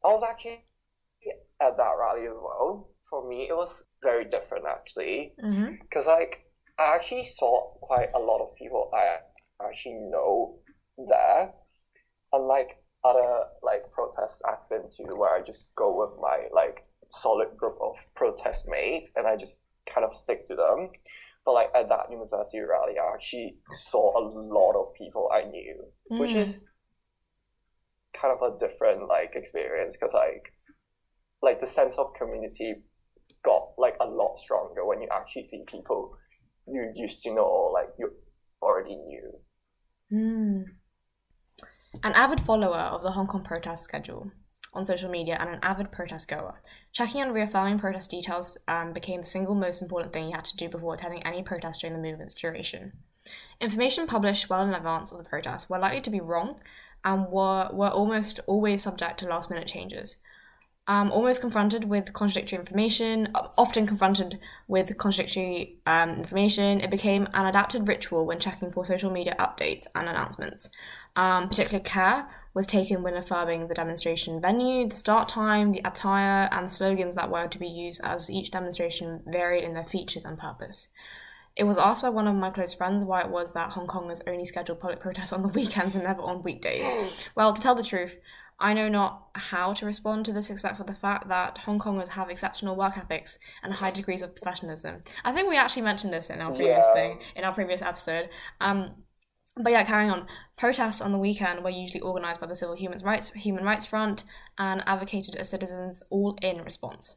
I 0.03 0.07
was 0.07 0.23
actually 0.23 0.65
at 1.61 1.77
that 1.77 1.95
rally 1.99 2.25
as 2.25 2.33
well 2.33 2.89
for 3.09 3.27
me, 3.27 3.47
it 3.47 3.55
was 3.55 3.86
very 4.03 4.25
different 4.25 4.65
actually. 4.67 5.33
Because 5.35 6.05
mm-hmm. 6.05 6.09
like 6.09 6.43
I 6.79 6.95
actually 6.95 7.23
saw 7.23 7.73
quite 7.81 8.09
a 8.15 8.19
lot 8.19 8.41
of 8.41 8.55
people 8.55 8.91
I 8.93 9.17
actually 9.65 9.95
know 9.95 10.59
there, 11.07 11.53
unlike 12.33 12.77
other 13.03 13.45
like 13.63 13.91
protests 13.91 14.41
I've 14.47 14.67
been 14.69 14.89
to 14.97 15.15
where 15.15 15.33
I 15.33 15.41
just 15.41 15.75
go 15.75 15.97
with 15.97 16.19
my 16.19 16.47
like 16.53 16.83
solid 17.11 17.55
group 17.57 17.77
of 17.81 17.95
protest 18.15 18.65
mates 18.67 19.11
and 19.15 19.25
I 19.25 19.37
just 19.37 19.65
kind 19.85 20.05
of 20.05 20.13
stick 20.13 20.45
to 20.47 20.55
them. 20.55 20.89
But 21.45 21.53
like 21.53 21.71
at 21.73 21.89
that 21.89 22.11
university 22.11 22.59
rally, 22.59 22.95
I 22.99 23.13
actually 23.13 23.55
saw 23.71 24.19
a 24.19 24.23
lot 24.27 24.75
of 24.75 24.93
people 24.95 25.31
I 25.33 25.43
knew, 25.43 25.85
mm. 26.11 26.19
which 26.19 26.33
is 26.33 26.67
kind 28.13 28.37
of 28.37 28.41
a 28.41 28.57
different 28.57 29.07
like 29.07 29.35
experience 29.35 29.95
because 29.95 30.13
like 30.13 30.53
like 31.41 31.59
the 31.59 31.67
sense 31.67 31.97
of 31.97 32.13
community 32.13 32.75
got 33.47 33.69
like 33.77 33.95
a 34.01 34.05
lot 34.05 34.37
stronger 34.37 34.85
when 34.85 35.01
you 35.01 35.07
actually 35.09 35.45
see 35.45 35.63
people 35.65 36.17
you 36.67 36.91
used 36.95 37.23
to 37.23 37.33
know 37.33 37.45
or 37.45 37.71
like 37.71 37.87
you 37.97 38.11
already 38.61 38.97
knew. 38.97 39.31
Mm. 40.11 40.63
An 42.03 42.13
avid 42.13 42.41
follower 42.41 42.77
of 42.95 43.03
the 43.03 43.11
Hong 43.11 43.27
Kong 43.27 43.43
protest 43.43 43.85
schedule 43.85 44.31
on 44.73 44.83
social 44.83 45.09
media 45.09 45.37
and 45.39 45.49
an 45.49 45.59
avid 45.63 45.91
protest 45.91 46.27
goer, 46.27 46.61
checking 46.91 47.21
and 47.21 47.33
reaffirming 47.33 47.79
protest 47.79 48.11
details 48.11 48.57
um, 48.67 48.91
became 48.91 49.21
the 49.21 49.25
single 49.25 49.55
most 49.55 49.81
important 49.81 50.11
thing 50.11 50.25
you 50.25 50.35
had 50.35 50.45
to 50.45 50.57
do 50.57 50.67
before 50.67 50.93
attending 50.93 51.23
any 51.23 51.41
protest 51.41 51.81
during 51.81 51.95
the 51.95 52.01
movement's 52.01 52.35
duration. 52.35 52.91
Information 53.61 54.07
published 54.07 54.49
well 54.49 54.67
in 54.67 54.73
advance 54.73 55.11
of 55.11 55.17
the 55.17 55.23
protest 55.23 55.69
were 55.69 55.79
likely 55.79 56.01
to 56.01 56.09
be 56.09 56.19
wrong 56.19 56.59
and 57.03 57.27
were, 57.29 57.69
were 57.71 57.89
almost 57.89 58.41
always 58.45 58.83
subject 58.83 59.19
to 59.19 59.25
last 59.25 59.49
minute 59.49 59.67
changes 59.67 60.17
um, 60.87 61.11
almost 61.11 61.41
confronted 61.41 61.83
with 61.83 62.13
contradictory 62.13 62.57
information, 62.57 63.29
often 63.57 63.85
confronted 63.85 64.39
with 64.67 64.97
contradictory 64.97 65.79
um, 65.85 66.11
information, 66.11 66.79
it 66.79 66.89
became 66.89 67.27
an 67.33 67.45
adapted 67.45 67.87
ritual 67.87 68.25
when 68.25 68.39
checking 68.39 68.71
for 68.71 68.85
social 68.85 69.11
media 69.11 69.35
updates 69.37 69.85
and 69.95 70.07
announcements. 70.07 70.69
Um, 71.17 71.49
particular 71.49 71.83
care 71.83 72.29
was 72.53 72.65
taken 72.65 73.03
when 73.03 73.15
affirming 73.15 73.67
the 73.67 73.75
demonstration 73.75 74.41
venue, 74.41 74.87
the 74.87 74.95
start 74.95 75.27
time, 75.27 75.71
the 75.71 75.81
attire, 75.83 76.47
and 76.51 76.71
slogans 76.71 77.15
that 77.15 77.29
were 77.29 77.47
to 77.47 77.59
be 77.59 77.67
used 77.67 77.99
as 78.03 78.29
each 78.29 78.51
demonstration 78.51 79.21
varied 79.27 79.63
in 79.63 79.73
their 79.73 79.85
features 79.85 80.23
and 80.23 80.37
purpose. 80.37 80.87
It 81.57 81.65
was 81.65 81.77
asked 81.77 82.03
by 82.03 82.09
one 82.09 82.27
of 82.27 82.35
my 82.35 82.49
close 82.51 82.73
friends 82.73 83.03
why 83.03 83.21
it 83.21 83.29
was 83.29 83.53
that 83.53 83.71
Hong 83.71 83.87
Kongers 83.87 84.21
only 84.25 84.45
scheduled 84.45 84.79
public 84.79 84.99
protests 85.01 85.33
on 85.33 85.41
the 85.41 85.49
weekends 85.49 85.95
and 85.95 86.03
never 86.05 86.21
on 86.21 86.43
weekdays. 86.43 87.27
Well, 87.35 87.53
to 87.53 87.61
tell 87.61 87.75
the 87.75 87.83
truth, 87.83 88.17
I 88.59 88.73
know 88.73 88.89
not 88.89 89.29
how 89.35 89.73
to 89.73 89.85
respond 89.85 90.25
to 90.25 90.33
this 90.33 90.49
except 90.49 90.77
for 90.77 90.83
the 90.83 90.95
fact 90.95 91.27
that 91.29 91.59
Hong 91.59 91.79
Kongers 91.79 92.09
have 92.09 92.29
exceptional 92.29 92.75
work 92.75 92.97
ethics 92.97 93.37
and 93.61 93.73
high 93.73 93.91
degrees 93.91 94.23
of 94.23 94.35
professionalism. 94.35 95.01
I 95.23 95.31
think 95.31 95.47
we 95.47 95.57
actually 95.57 95.83
mentioned 95.83 96.11
this 96.11 96.29
in 96.29 96.41
our 96.41 96.49
previous 96.49 96.85
yeah. 96.87 96.93
thing, 96.93 97.19
in 97.35 97.43
our 97.43 97.53
previous 97.53 97.83
episode. 97.83 98.29
Um, 98.59 98.95
but 99.55 99.71
yeah, 99.71 99.83
carrying 99.83 100.11
on. 100.11 100.27
Protests 100.57 101.01
on 101.01 101.11
the 101.11 101.17
weekend 101.19 101.63
were 101.63 101.69
usually 101.69 102.01
organised 102.01 102.41
by 102.41 102.47
the 102.47 102.55
Civil 102.55 102.75
Human 102.75 102.99
Rights 102.99 103.29
Human 103.29 103.63
Rights 103.63 103.85
Front 103.85 104.23
and 104.57 104.83
advocated 104.87 105.35
as 105.35 105.49
citizens 105.49 106.01
all 106.09 106.37
in 106.41 106.63
response. 106.63 107.15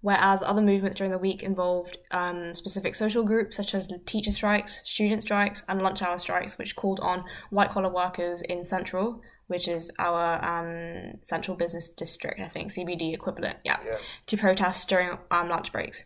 Whereas 0.00 0.42
other 0.42 0.62
movements 0.62 0.98
during 0.98 1.10
the 1.10 1.18
week 1.18 1.42
involved 1.42 1.98
um, 2.12 2.54
specific 2.54 2.94
social 2.94 3.24
groups 3.24 3.56
such 3.56 3.74
as 3.74 3.90
teacher 4.06 4.30
strikes, 4.30 4.88
student 4.88 5.22
strikes, 5.22 5.64
and 5.68 5.82
lunch 5.82 6.02
hour 6.02 6.18
strikes, 6.18 6.56
which 6.56 6.76
called 6.76 7.00
on 7.00 7.24
white 7.50 7.70
collar 7.70 7.92
workers 7.92 8.42
in 8.42 8.64
Central, 8.64 9.20
which 9.48 9.66
is 9.66 9.90
our 9.98 10.42
um, 10.44 11.18
central 11.22 11.56
business 11.56 11.90
district, 11.90 12.40
I 12.40 12.46
think, 12.48 12.70
CBD 12.70 13.12
equivalent, 13.12 13.58
yeah, 13.64 13.78
yeah. 13.84 13.96
to 14.26 14.36
protest 14.36 14.88
during 14.88 15.18
um, 15.30 15.48
lunch 15.48 15.72
breaks. 15.72 16.04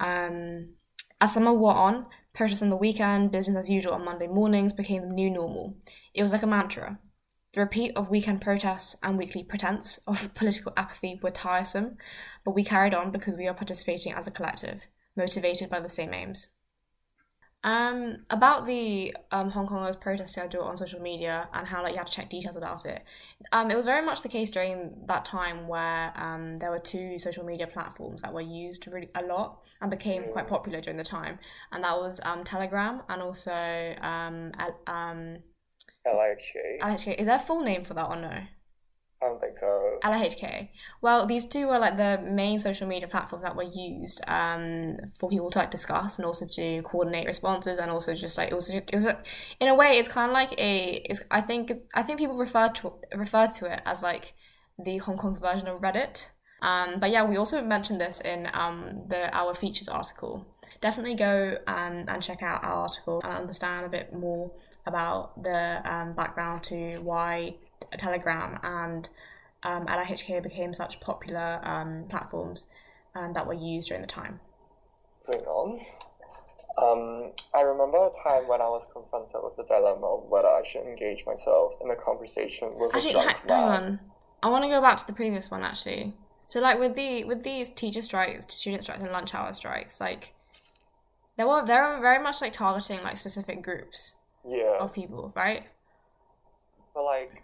Um, 0.00 0.70
as 1.20 1.34
summer 1.34 1.52
wore 1.52 1.74
on, 1.74 2.06
protests 2.32 2.62
on 2.62 2.70
the 2.70 2.76
weekend, 2.76 3.30
business 3.30 3.56
as 3.56 3.70
usual 3.70 3.94
on 3.94 4.04
Monday 4.04 4.26
mornings 4.26 4.72
became 4.72 5.08
the 5.08 5.14
new 5.14 5.30
normal. 5.30 5.76
It 6.14 6.22
was 6.22 6.32
like 6.32 6.42
a 6.42 6.46
mantra. 6.46 6.98
The 7.52 7.60
repeat 7.60 7.92
of 7.96 8.10
weekend 8.10 8.40
protests 8.40 8.96
and 9.02 9.18
weekly 9.18 9.44
pretense 9.44 9.98
of 10.06 10.34
political 10.34 10.72
apathy 10.76 11.18
were 11.22 11.30
tiresome, 11.30 11.96
but 12.44 12.54
we 12.54 12.64
carried 12.64 12.94
on 12.94 13.10
because 13.10 13.36
we 13.36 13.46
are 13.46 13.54
participating 13.54 14.12
as 14.12 14.26
a 14.26 14.32
collective, 14.32 14.82
motivated 15.16 15.68
by 15.68 15.80
the 15.80 15.88
same 15.88 16.12
aims. 16.14 16.48
Um, 17.64 18.18
about 18.28 18.66
the 18.66 19.16
um, 19.32 19.50
Hong 19.50 19.66
Kongers 19.66 19.98
protest 19.98 20.34
schedule 20.34 20.64
on 20.64 20.76
social 20.76 21.00
media 21.00 21.48
and 21.54 21.66
how 21.66 21.82
like 21.82 21.92
you 21.92 21.98
had 21.98 22.06
to 22.06 22.12
check 22.12 22.28
details 22.28 22.56
about 22.56 22.84
it. 22.84 23.02
Um, 23.52 23.70
it 23.70 23.76
was 23.76 23.86
very 23.86 24.04
much 24.04 24.20
the 24.20 24.28
case 24.28 24.50
during 24.50 24.92
that 25.06 25.24
time 25.24 25.66
where 25.66 26.12
um, 26.16 26.58
there 26.58 26.70
were 26.70 26.78
two 26.78 27.18
social 27.18 27.42
media 27.42 27.66
platforms 27.66 28.20
that 28.20 28.34
were 28.34 28.42
used 28.42 28.86
really 28.86 29.08
a 29.14 29.22
lot 29.22 29.62
and 29.80 29.90
became 29.90 30.24
quite 30.24 30.46
popular 30.46 30.82
during 30.82 30.98
the 30.98 31.04
time, 31.04 31.38
and 31.72 31.82
that 31.84 31.96
was 31.96 32.20
um, 32.24 32.44
Telegram 32.44 33.02
and 33.08 33.22
also 33.22 33.94
um, 34.02 34.52
um, 34.86 35.38
LHK. 36.06 36.80
LHK. 36.80 37.14
Is 37.18 37.26
there 37.26 37.36
a 37.36 37.40
full 37.40 37.62
name 37.62 37.84
for 37.84 37.94
that 37.94 38.06
or 38.06 38.16
no? 38.16 38.40
I 39.24 39.28
don't 39.28 39.40
think 39.40 39.56
so. 39.56 39.98
LHK. 40.02 40.68
Well, 41.00 41.26
these 41.26 41.46
two 41.46 41.66
were 41.68 41.78
like 41.78 41.96
the 41.96 42.20
main 42.22 42.58
social 42.58 42.86
media 42.86 43.08
platforms 43.08 43.42
that 43.44 43.56
were 43.56 43.62
used 43.62 44.20
um, 44.28 44.96
for 45.18 45.30
people 45.30 45.50
to 45.50 45.58
like 45.60 45.70
discuss 45.70 46.18
and 46.18 46.26
also 46.26 46.46
to 46.46 46.82
coordinate 46.82 47.26
responses 47.26 47.78
and 47.78 47.90
also 47.90 48.14
just 48.14 48.36
like 48.36 48.50
it 48.50 48.54
was 48.54 48.70
it 48.70 48.94
was 48.94 49.06
a, 49.06 49.18
in 49.60 49.68
a 49.68 49.74
way 49.74 49.98
it's 49.98 50.08
kind 50.08 50.30
of 50.30 50.34
like 50.34 50.52
a 50.60 51.02
it's 51.08 51.20
I 51.30 51.40
think 51.40 51.72
I 51.94 52.02
think 52.02 52.18
people 52.18 52.36
refer 52.36 52.68
to 52.68 52.92
refer 53.14 53.46
to 53.46 53.72
it 53.72 53.80
as 53.86 54.02
like 54.02 54.34
the 54.78 54.98
Hong 54.98 55.16
Kong's 55.16 55.38
version 55.38 55.68
of 55.68 55.80
Reddit. 55.80 56.26
Um, 56.60 56.98
but 56.98 57.10
yeah, 57.10 57.24
we 57.24 57.36
also 57.36 57.62
mentioned 57.62 58.00
this 58.00 58.20
in 58.20 58.48
um, 58.52 59.04
the 59.08 59.34
our 59.34 59.54
features 59.54 59.88
article. 59.88 60.46
Definitely 60.80 61.14
go 61.14 61.58
and, 61.66 62.08
and 62.10 62.22
check 62.22 62.42
out 62.42 62.64
our 62.64 62.82
article 62.82 63.20
and 63.24 63.32
understand 63.32 63.86
a 63.86 63.88
bit 63.88 64.12
more 64.12 64.50
about 64.86 65.42
the 65.42 65.80
um, 65.84 66.14
background 66.14 66.62
to 66.64 66.96
why 66.98 67.54
Telegram 67.98 68.58
and 68.62 69.08
um, 69.62 69.86
LIHK 69.86 70.42
became 70.42 70.74
such 70.74 71.00
popular 71.00 71.60
um, 71.62 72.04
platforms 72.08 72.66
um, 73.14 73.32
that 73.32 73.46
were 73.46 73.54
used 73.54 73.88
during 73.88 74.02
the 74.02 74.08
time. 74.08 74.40
Bring 75.26 75.40
on. 75.46 75.80
Um, 76.76 77.32
I 77.54 77.60
remember 77.62 77.98
a 77.98 78.10
time 78.28 78.48
when 78.48 78.60
I 78.60 78.68
was 78.68 78.86
confronted 78.92 79.36
with 79.44 79.54
the 79.56 79.64
dilemma 79.64 80.06
of 80.06 80.24
whether 80.28 80.48
I 80.48 80.62
should 80.64 80.82
engage 80.82 81.24
myself 81.24 81.76
in 81.80 81.90
a 81.90 81.94
conversation 81.96 82.72
with 82.76 82.94
Actually, 82.94 83.10
a 83.10 83.22
drunk 83.22 83.46
man. 83.46 83.82
hang 83.82 83.82
on. 83.84 84.00
I 84.42 84.48
want 84.48 84.64
to 84.64 84.68
go 84.68 84.80
back 84.82 84.96
to 84.98 85.06
the 85.06 85.12
previous 85.12 85.50
one 85.50 85.62
actually. 85.62 86.14
So 86.46 86.60
like 86.60 86.78
with 86.78 86.94
the 86.94 87.24
with 87.24 87.42
these 87.44 87.70
teacher 87.70 88.02
strikes, 88.02 88.52
student 88.54 88.82
strikes, 88.82 89.02
and 89.02 89.12
lunch 89.12 89.34
hour 89.34 89.52
strikes, 89.54 90.00
like 90.00 90.34
they 91.38 91.44
were 91.44 91.64
they're 91.64 92.00
very 92.00 92.22
much 92.22 92.40
like 92.42 92.52
targeting 92.52 93.02
like 93.02 93.16
specific 93.16 93.62
groups 93.62 94.12
Yeah, 94.44 94.76
of 94.80 94.92
people, 94.92 95.32
right? 95.34 95.64
but 96.94 97.04
like, 97.04 97.42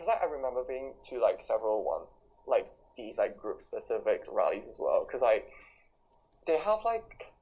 cause 0.00 0.08
I, 0.08 0.24
I 0.24 0.30
remember 0.30 0.64
being 0.66 0.94
to 1.10 1.18
like 1.18 1.42
several 1.42 1.84
one 1.84 2.02
like 2.46 2.66
these 2.96 3.18
like 3.18 3.36
group 3.36 3.62
specific 3.62 4.24
rallies 4.28 4.66
as 4.66 4.78
well. 4.78 5.04
Cause 5.04 5.22
like 5.22 5.48
they 6.46 6.58
have 6.58 6.80
like 6.84 7.32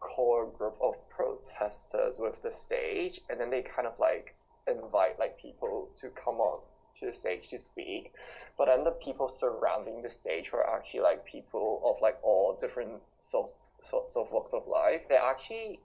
core 0.00 0.46
group 0.46 0.76
of 0.80 0.94
protesters 1.10 2.18
with 2.18 2.40
the 2.42 2.52
stage, 2.52 3.20
and 3.28 3.40
then 3.40 3.50
they 3.50 3.62
kind 3.62 3.86
of 3.86 3.98
like 3.98 4.34
invite 4.68 5.18
like 5.18 5.38
people 5.38 5.90
to 5.96 6.08
come 6.10 6.36
on 6.36 6.60
to 6.94 7.06
the 7.06 7.12
stage 7.12 7.48
to 7.48 7.58
speak. 7.58 8.12
But 8.56 8.66
then 8.66 8.84
the 8.84 8.92
people 8.92 9.28
surrounding 9.28 10.00
the 10.00 10.08
stage 10.08 10.52
were 10.52 10.68
actually 10.68 11.00
like 11.00 11.24
people 11.24 11.82
of 11.84 12.00
like 12.00 12.18
all 12.22 12.56
different 12.58 13.02
sorts 13.18 13.68
sorts 13.82 14.16
of 14.16 14.30
walks 14.32 14.52
of 14.52 14.66
life. 14.66 15.08
They 15.08 15.16
actually 15.16 15.80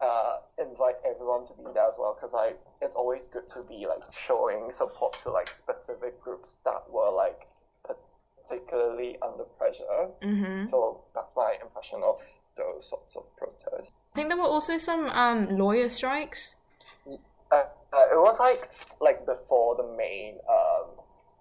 uh, 0.00 0.36
invite 0.58 0.94
everyone 1.04 1.46
to 1.46 1.52
be 1.54 1.64
there 1.74 1.88
as 1.88 1.94
well 1.98 2.16
because 2.18 2.32
like 2.32 2.58
it's 2.80 2.94
always 2.96 3.26
good 3.28 3.48
to 3.50 3.62
be 3.62 3.86
like 3.86 4.02
showing 4.12 4.70
support 4.70 5.16
to 5.22 5.30
like 5.30 5.48
specific 5.48 6.20
groups 6.22 6.60
that 6.64 6.82
were 6.90 7.10
like 7.10 7.48
particularly 8.48 9.18
under 9.22 9.44
pressure. 9.44 10.08
Mm-hmm. 10.22 10.68
So 10.68 11.02
that's 11.14 11.34
my 11.36 11.56
impression 11.60 12.00
of 12.04 12.20
those 12.56 12.88
sorts 12.88 13.16
of 13.16 13.24
protests. 13.36 13.92
I 14.12 14.16
think 14.16 14.28
there 14.28 14.36
were 14.38 14.44
also 14.44 14.78
some 14.78 15.06
um, 15.06 15.56
lawyer 15.58 15.88
strikes. 15.88 16.56
Uh, 17.50 17.64
uh, 17.92 18.06
it 18.12 18.16
was 18.16 18.38
like 18.38 18.70
like 19.00 19.24
before 19.26 19.74
the 19.76 19.96
main 19.96 20.36
um 20.50 20.90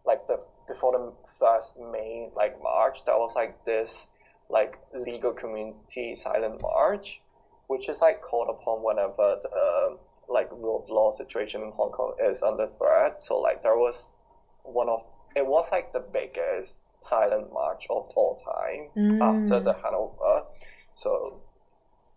like 0.05 0.25
the 0.27 0.41
before 0.67 0.93
the 0.93 1.13
first 1.37 1.75
main 1.91 2.31
like 2.35 2.61
march 2.63 3.03
there 3.03 3.17
was 3.17 3.35
like 3.35 3.65
this 3.65 4.07
like 4.49 4.79
legal 4.93 5.33
community 5.33 6.15
silent 6.15 6.61
march 6.61 7.21
which 7.67 7.89
is 7.89 8.01
like 8.01 8.19
called 8.21 8.49
upon 8.49 8.81
whenever 8.81 9.37
the 9.41 9.97
like 10.27 10.49
rule 10.51 10.81
of 10.83 10.89
law 10.89 11.11
situation 11.11 11.61
in 11.61 11.71
hong 11.71 11.91
kong 11.91 12.13
is 12.19 12.41
under 12.43 12.67
threat 12.77 13.13
so 13.19 13.39
like 13.39 13.61
there 13.61 13.77
was 13.77 14.11
one 14.63 14.89
of 14.89 15.01
it 15.35 15.45
was 15.45 15.71
like 15.71 15.91
the 15.93 15.99
biggest 15.99 16.79
silent 17.01 17.51
march 17.51 17.85
of 17.89 18.05
all 18.15 18.35
time 18.35 18.89
after 19.21 19.59
Mm. 19.59 19.63
the 19.63 19.73
handover 19.73 20.43
so 20.95 21.39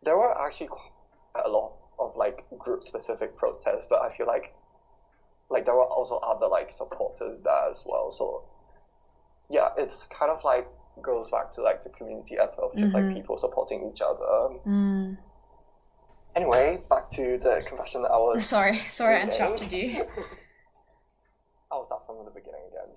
there 0.03 0.17
were 0.17 0.37
actually 0.41 0.69
quite 0.69 1.45
a 1.45 1.49
lot 1.49 1.73
of 1.99 2.17
like 2.17 2.43
group 2.59 2.83
specific 2.83 3.37
protests, 3.37 3.87
but 3.91 4.01
I 4.03 4.09
feel 4.09 4.27
like 4.27 4.51
like 5.51 5.65
there 5.67 5.75
were 5.75 5.85
also 5.85 6.17
other 6.23 6.49
like 6.49 6.73
supporters 6.73 7.43
there 7.43 7.69
as 7.71 7.83
well. 7.85 8.11
So 8.11 8.43
yeah, 9.51 9.69
it's 9.77 10.07
kind 10.07 10.31
of 10.31 10.43
like 10.45 10.67
goes 11.03 11.31
back 11.31 11.53
to 11.53 11.63
like 11.63 11.83
the 11.83 11.91
community 11.91 12.39
effort 12.39 12.59
of 12.61 12.75
just 12.77 12.95
Mhm. 12.95 13.05
like 13.05 13.15
people 13.15 13.37
supporting 13.37 13.91
each 13.93 14.01
other. 14.01 14.49
Mm. 14.67 15.19
Anyway, 16.41 16.81
back 16.89 17.11
to 17.11 17.37
the 17.37 17.63
confession 17.67 18.01
that 18.01 18.09
I 18.09 18.17
was 18.17 18.47
Sorry, 18.47 18.79
sorry, 18.89 19.17
I 19.17 19.25
interrupted 19.25 19.71
you. 19.71 20.07
I'll 21.71 21.85
start 21.85 22.07
from 22.07 22.25
the 22.25 22.31
beginning 22.31 22.65
again. 22.73 22.97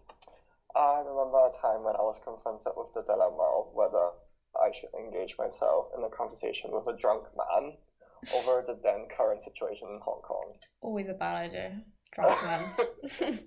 I 0.74 1.04
remember 1.06 1.40
a 1.40 1.52
time 1.62 1.84
when 1.84 1.94
I 1.94 2.04
was 2.08 2.22
confronted 2.24 2.72
with 2.78 2.94
the 2.94 3.04
dilemma 3.04 3.44
of 3.60 3.74
whether 3.74 4.12
I 4.56 4.72
should 4.72 4.96
engage 4.98 5.36
myself 5.38 5.88
in 5.98 6.06
a 6.06 6.10
conversation 6.10 6.72
with 6.72 6.88
a 6.88 6.98
drunk 6.98 7.26
man 7.36 7.76
over 8.34 8.64
the 8.66 8.80
then 8.82 9.08
current 9.12 9.44
situation 9.44 9.90
in 9.90 10.00
Hong 10.00 10.22
Kong. 10.22 10.54
Always 10.80 11.10
a 11.10 11.14
bad 11.14 11.36
idea. 11.36 11.82
Drunk 12.14 12.38
man. 12.48 12.64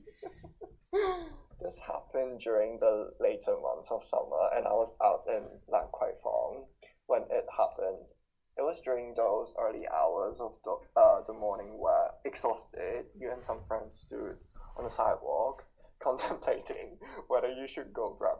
this 1.62 1.80
happened 1.80 2.40
during 2.40 2.76
the 2.80 3.12
later 3.18 3.56
months 3.62 3.90
of 3.90 4.04
summer, 4.04 4.50
and 4.56 4.66
I 4.66 4.74
was 4.74 4.94
out 5.02 5.24
in 5.26 5.42
Lan 5.68 5.88
Kwai 5.90 6.12
Fong 6.22 6.66
when 7.06 7.22
it 7.30 7.46
happened. 7.56 8.12
It 8.58 8.62
was 8.62 8.80
during 8.80 9.12
those 9.12 9.52
early 9.58 9.86
hours 9.88 10.40
of 10.40 10.56
the, 10.62 10.76
uh, 10.96 11.20
the 11.22 11.34
morning 11.34 11.78
where, 11.78 12.10
exhausted, 12.24 13.06
you 13.14 13.30
and 13.30 13.44
some 13.44 13.60
friends 13.68 14.00
stood 14.00 14.38
on 14.78 14.84
the 14.84 14.90
sidewalk 14.90 15.64
contemplating 15.98 16.98
whether 17.28 17.50
you 17.50 17.66
should 17.66 17.92
go 17.92 18.16
grab 18.18 18.38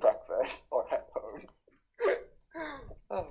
breakfast, 0.00 0.64
or 0.72 0.84
head 0.88 1.04
home. 1.14 1.46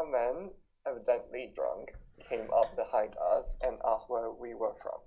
A 0.00 0.06
man, 0.06 0.50
evidently 0.86 1.52
drunk, 1.54 1.92
came 2.28 2.50
up 2.52 2.74
behind 2.76 3.14
us 3.16 3.54
and 3.62 3.78
asked 3.84 4.10
where 4.10 4.32
we 4.32 4.54
were 4.54 4.74
from. 4.82 5.00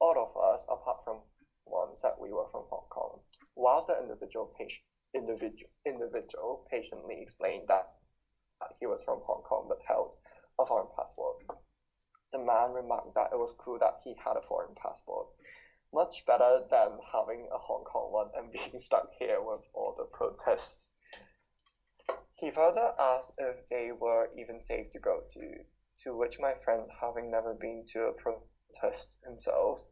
All 0.00 0.18
of 0.18 0.36
us, 0.36 0.64
apart 0.68 1.04
from 1.04 1.20
one, 1.64 1.94
said 1.94 2.14
we 2.18 2.32
were 2.32 2.48
from 2.48 2.64
Hong 2.68 2.86
Kong, 2.90 3.20
whilst 3.54 3.86
the 3.86 3.98
individual, 4.00 4.52
patient, 4.58 4.84
individual, 5.14 5.70
individual 5.86 6.66
patiently 6.68 7.20
explained 7.20 7.68
that 7.68 7.92
he 8.80 8.86
was 8.86 9.02
from 9.02 9.20
Hong 9.26 9.42
Kong 9.42 9.66
but 9.68 9.82
held 9.86 10.16
a 10.58 10.66
foreign 10.66 10.88
passport. 10.96 11.44
The 12.32 12.38
man 12.38 12.72
remarked 12.72 13.14
that 13.14 13.32
it 13.32 13.38
was 13.38 13.54
cool 13.54 13.78
that 13.78 14.00
he 14.02 14.14
had 14.24 14.36
a 14.36 14.42
foreign 14.42 14.74
passport. 14.74 15.28
Much 15.92 16.26
better 16.26 16.66
than 16.70 16.98
having 17.12 17.48
a 17.52 17.58
Hong 17.58 17.84
Kong 17.84 18.10
one 18.10 18.30
and 18.34 18.52
being 18.52 18.78
stuck 18.78 19.12
here 19.18 19.40
with 19.40 19.60
all 19.72 19.94
the 19.96 20.04
protests. 20.04 20.92
He 22.36 22.50
further 22.50 22.94
asked 22.98 23.32
if 23.38 23.66
they 23.68 23.92
were 23.92 24.30
even 24.36 24.60
safe 24.60 24.90
to 24.90 24.98
go 24.98 25.22
to, 25.30 25.64
to 25.98 26.16
which 26.16 26.38
my 26.40 26.54
friend, 26.54 26.90
having 27.00 27.30
never 27.30 27.54
been 27.54 27.86
to 27.88 28.06
a 28.06 28.12
protest 28.12 29.16
himself 29.24 29.84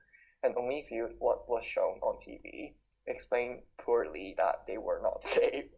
and 0.42 0.56
only 0.56 0.82
viewed 0.82 1.14
what 1.18 1.48
was 1.48 1.64
shown 1.64 1.98
on 2.02 2.16
TV, 2.16 2.74
explained 3.06 3.62
poorly 3.78 4.34
that 4.36 4.66
they 4.66 4.78
were 4.78 5.00
not 5.00 5.24
safe, 5.26 5.70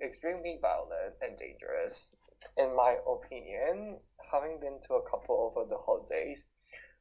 extremely 0.00 0.58
violent 0.60 1.14
and 1.20 1.36
dangerous. 1.36 2.14
In 2.58 2.76
my 2.76 2.98
opinion, 3.06 4.00
having 4.30 4.60
been 4.60 4.80
to 4.82 4.94
a 4.94 5.10
couple 5.10 5.36
over 5.36 5.66
the 5.66 5.78
holidays, 5.78 6.46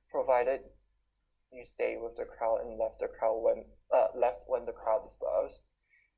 provided 0.10 0.62
you 1.52 1.64
stay 1.64 1.98
with 1.98 2.16
the 2.16 2.26
crowd 2.26 2.62
and 2.62 2.78
left 2.78 3.00
the 3.00 3.08
crowd 3.08 3.42
when 3.42 3.66
uh, 3.92 4.08
left 4.16 4.46
when 4.48 4.66
the 4.66 4.72
crowd 4.72 5.04
dispersed, 5.04 5.62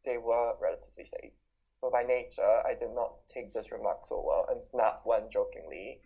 they 0.05 0.17
were 0.17 0.55
relatively 0.59 1.05
safe. 1.05 1.33
But 1.81 1.91
by 1.91 2.03
nature, 2.03 2.62
I 2.65 2.75
did 2.75 2.91
not 2.91 3.27
take 3.27 3.51
this 3.51 3.71
remark 3.71 4.05
so 4.05 4.21
well 4.21 4.45
and 4.50 4.63
snapped 4.63 5.05
when 5.05 5.29
jokingly. 5.29 6.01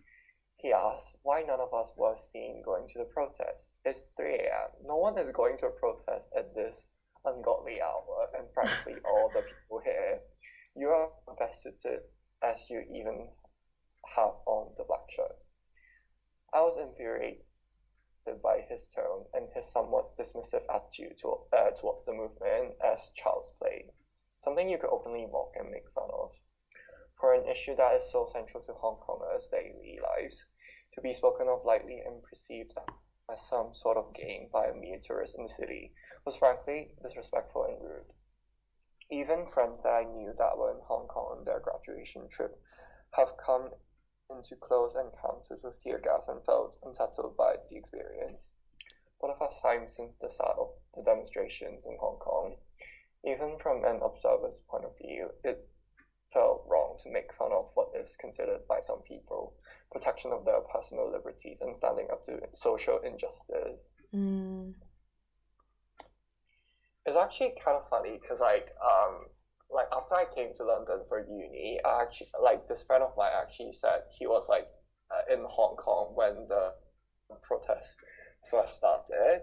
He 0.56 0.72
asked 0.72 1.16
why 1.22 1.42
none 1.42 1.60
of 1.60 1.74
us 1.74 1.92
were 1.96 2.16
seen 2.16 2.62
going 2.62 2.86
to 2.88 2.98
the 2.98 3.04
protest. 3.06 3.74
It's 3.84 4.04
3 4.16 4.34
a.m. 4.36 4.70
No 4.84 4.96
one 4.96 5.18
is 5.18 5.32
going 5.32 5.56
to 5.58 5.66
a 5.66 5.70
protest 5.70 6.30
at 6.36 6.54
this 6.54 6.90
ungodly 7.24 7.80
hour, 7.80 8.30
and 8.36 8.48
frankly, 8.54 8.96
all 9.04 9.28
the 9.28 9.42
people 9.42 9.80
here, 9.84 10.20
you 10.74 10.88
are 10.88 11.10
best 11.38 11.62
suited 11.62 12.02
as 12.42 12.68
you 12.68 12.80
even 12.92 13.28
have 14.16 14.34
on 14.46 14.74
the 14.76 14.84
black 14.84 15.10
shirt. 15.10 15.36
I 16.52 16.60
was 16.60 16.76
infuriated 16.76 17.44
by 18.42 18.60
his 18.68 18.88
tone 18.88 19.26
and 19.32 19.48
his 19.54 19.70
somewhat 19.70 20.16
dismissive 20.16 20.64
attitude 20.68 21.18
to, 21.18 21.46
uh, 21.52 21.70
towards 21.70 22.04
the 22.04 22.12
movement 22.12 22.74
as 22.84 23.10
child's 23.10 23.52
play, 23.58 23.90
something 24.40 24.68
you 24.68 24.78
could 24.78 24.90
openly 24.90 25.26
mock 25.26 25.54
and 25.56 25.70
make 25.70 25.90
fun 25.90 26.10
of. 26.12 26.34
For 27.18 27.34
an 27.34 27.46
issue 27.46 27.76
that 27.76 27.96
is 27.96 28.10
so 28.10 28.26
central 28.26 28.62
to 28.64 28.72
Hong 28.74 28.98
Kongers' 29.00 29.50
daily 29.50 30.00
lives, 30.02 30.44
to 30.94 31.00
be 31.00 31.12
spoken 31.12 31.48
of 31.48 31.64
lightly 31.64 32.00
and 32.00 32.22
perceived 32.22 32.74
as 33.30 33.48
some 33.48 33.74
sort 33.74 33.96
of 33.96 34.12
game 34.14 34.48
by 34.52 34.66
a 34.66 34.74
mere 34.74 34.98
tourist 34.98 35.36
in 35.36 35.44
the 35.44 35.48
city 35.48 35.94
was 36.24 36.36
frankly 36.36 36.92
disrespectful 37.02 37.64
and 37.64 37.80
rude. 37.80 38.12
Even 39.12 39.46
friends 39.46 39.82
that 39.82 39.92
I 39.92 40.04
knew 40.04 40.32
that 40.38 40.56
were 40.56 40.70
in 40.70 40.80
Hong 40.88 41.06
Kong 41.06 41.36
on 41.36 41.44
their 41.44 41.60
graduation 41.60 42.30
trip 42.30 42.58
have 43.10 43.36
come 43.36 43.68
into 44.30 44.56
close 44.56 44.94
encounters 44.94 45.62
with 45.62 45.78
tear 45.84 45.98
gas 45.98 46.28
and 46.28 46.42
felt 46.46 46.78
unsettled 46.82 47.36
by 47.36 47.56
the 47.68 47.76
experience. 47.76 48.52
For 49.20 49.28
the 49.28 49.38
first 49.38 49.60
time 49.60 49.86
since 49.86 50.16
the 50.16 50.30
start 50.30 50.56
of 50.58 50.72
the 50.94 51.02
demonstrations 51.02 51.84
in 51.84 51.98
Hong 52.00 52.16
Kong, 52.20 52.56
even 53.22 53.58
from 53.58 53.84
an 53.84 54.00
observer's 54.00 54.62
point 54.62 54.86
of 54.86 54.96
view, 54.96 55.28
it 55.44 55.68
felt 56.32 56.64
wrong 56.66 56.96
to 57.02 57.10
make 57.10 57.34
fun 57.34 57.52
of 57.52 57.70
what 57.74 57.90
is 57.94 58.16
considered 58.16 58.66
by 58.66 58.80
some 58.80 59.02
people 59.02 59.52
protection 59.92 60.32
of 60.32 60.46
their 60.46 60.62
personal 60.62 61.12
liberties 61.12 61.60
and 61.60 61.76
standing 61.76 62.10
up 62.10 62.22
to 62.22 62.40
social 62.54 62.98
injustice. 63.00 63.92
Mm. 64.14 64.72
Actually 67.16 67.54
kind 67.62 67.76
of 67.76 67.88
funny 67.88 68.18
because 68.20 68.40
like 68.40 68.70
um 68.84 69.26
like 69.70 69.86
after 69.92 70.14
I 70.14 70.26
came 70.34 70.52
to 70.54 70.64
London 70.64 71.00
for 71.08 71.20
uni, 71.20 71.80
I 71.84 72.02
actually 72.02 72.28
like 72.40 72.66
this 72.66 72.82
friend 72.82 73.02
of 73.02 73.16
mine 73.16 73.32
actually 73.34 73.72
said 73.72 74.02
he 74.10 74.26
was 74.26 74.48
like 74.48 74.68
uh, 75.10 75.32
in 75.32 75.44
Hong 75.48 75.76
Kong 75.76 76.12
when 76.14 76.46
the 76.48 76.74
protests 77.42 77.96
first 78.50 78.76
started, 78.76 79.40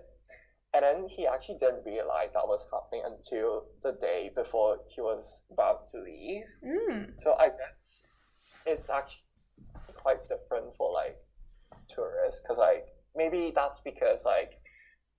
and 0.74 0.84
then 0.84 1.08
he 1.08 1.26
actually 1.26 1.58
didn't 1.58 1.84
realize 1.86 2.30
that 2.34 2.48
was 2.48 2.68
happening 2.72 3.04
until 3.06 3.66
the 3.82 3.94
day 3.94 4.32
before 4.36 4.80
he 4.88 5.02
was 5.02 5.46
about 5.52 5.88
to 5.88 6.00
leave. 6.00 6.46
Mm. 6.64 7.20
So 7.20 7.36
I 7.40 7.50
guess 7.50 8.04
it's 8.66 8.90
actually 8.90 9.24
quite 9.96 10.28
different 10.28 10.76
for 10.78 10.92
like 10.94 11.18
tourists 11.88 12.42
because 12.42 12.58
like 12.58 12.88
maybe 13.16 13.52
that's 13.54 13.80
because 13.80 14.26
like 14.26 14.54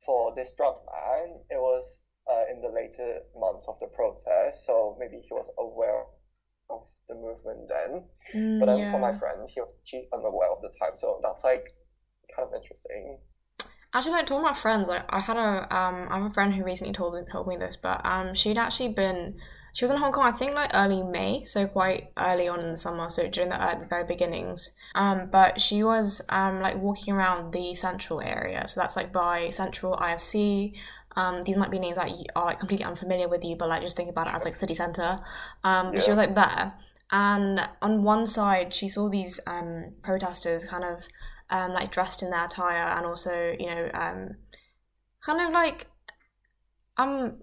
for 0.05 0.33
this 0.35 0.53
drunk 0.53 0.79
man 0.91 1.41
it 1.51 1.61
was 1.61 2.05
uh, 2.29 2.45
in 2.51 2.61
the 2.61 2.69
later 2.69 3.21
months 3.39 3.67
of 3.69 3.79
the 3.79 3.87
protest 3.89 4.67
so 4.67 4.97
maybe 4.99 5.17
he 5.17 5.33
was 5.33 5.51
aware 5.59 6.05
of 6.69 6.87
the 7.09 7.15
movement 7.15 7.69
then 7.69 8.05
Mm, 8.35 8.61
but 8.61 8.67
then 8.67 8.79
yeah. 8.79 8.93
for 8.93 9.01
my 9.01 9.13
friend 9.13 9.49
he 9.49 9.61
was 9.61 9.73
actually 9.81 10.09
unaware 10.13 10.51
of 10.51 10.61
the 10.63 10.73
time 10.79 10.97
so 10.97 11.19
that's 11.23 11.43
like 11.43 11.75
kind 12.37 12.49
of 12.49 12.55
interesting 12.55 13.19
Actually, 13.93 14.13
like 14.13 14.27
talking 14.27 14.45
about 14.45 14.57
friends, 14.59 14.87
like 14.87 15.03
I 15.09 15.19
had 15.19 15.37
a 15.37 15.77
um, 15.77 16.07
I 16.11 16.19
have 16.19 16.31
a 16.31 16.31
friend 16.31 16.55
who 16.55 16.63
recently 16.63 16.93
told 16.93 17.19
told 17.33 17.49
me 17.49 17.57
this, 17.57 17.77
but 17.77 18.05
um, 18.07 18.35
she'd 18.35 18.57
actually 18.57 18.93
been 18.93 19.35
she 19.73 19.85
was 19.85 19.91
in 19.91 19.97
Hong 19.97 20.13
Kong, 20.13 20.27
I 20.27 20.37
think 20.37 20.55
like 20.55 20.71
early 20.75 21.03
May, 21.03 21.45
so 21.45 21.67
quite 21.67 22.13
early 22.17 22.47
on 22.47 22.61
in 22.61 22.71
the 22.71 22.77
summer, 22.77 23.11
so 23.11 23.29
during 23.29 23.51
the, 23.51 23.61
uh, 23.61 23.79
the 23.79 23.87
very 23.87 24.05
beginnings. 24.05 24.71
Um, 24.95 25.29
but 25.31 25.61
she 25.61 25.83
was 25.83 26.23
um 26.29 26.61
like 26.61 26.77
walking 26.77 27.15
around 27.15 27.53
the 27.53 27.75
central 27.75 28.21
area, 28.21 28.67
so 28.69 28.81
that's 28.81 28.95
like 28.95 29.13
by 29.13 29.51
Central 29.51 29.97
IFC. 29.97 30.75
Um, 31.17 31.43
these 31.45 31.57
might 31.57 31.71
be 31.71 31.79
names 31.79 31.97
that 31.97 32.11
you 32.11 32.25
are 32.37 32.47
like 32.47 32.59
completely 32.59 32.85
unfamiliar 32.85 33.29
with 33.29 33.45
you, 33.45 33.57
but 33.57 33.69
like 33.69 33.83
just 33.83 33.97
think 33.97 34.11
about 34.11 34.29
it 34.29 34.35
as 34.35 34.45
like 34.45 34.55
city 34.55 34.75
center. 34.75 35.19
Um, 35.65 35.93
but 35.93 36.03
she 36.03 36.11
was 36.11 36.19
like 36.19 36.35
there, 36.35 36.75
and 37.11 37.69
on 37.83 38.03
one 38.05 38.27
side 38.27 38.73
she 38.73 38.89
saw 38.89 39.09
these 39.09 39.41
um 39.47 39.93
protesters 40.03 40.65
kind 40.65 40.85
of 40.85 41.07
um, 41.51 41.73
like 41.73 41.91
dressed 41.91 42.23
in 42.23 42.31
their 42.31 42.45
attire 42.45 42.97
and 42.97 43.05
also 43.05 43.57
you 43.59 43.67
know 43.67 43.91
um, 43.93 44.37
kind 45.25 45.41
of 45.41 45.53
like 45.53 45.89
um 46.97 47.39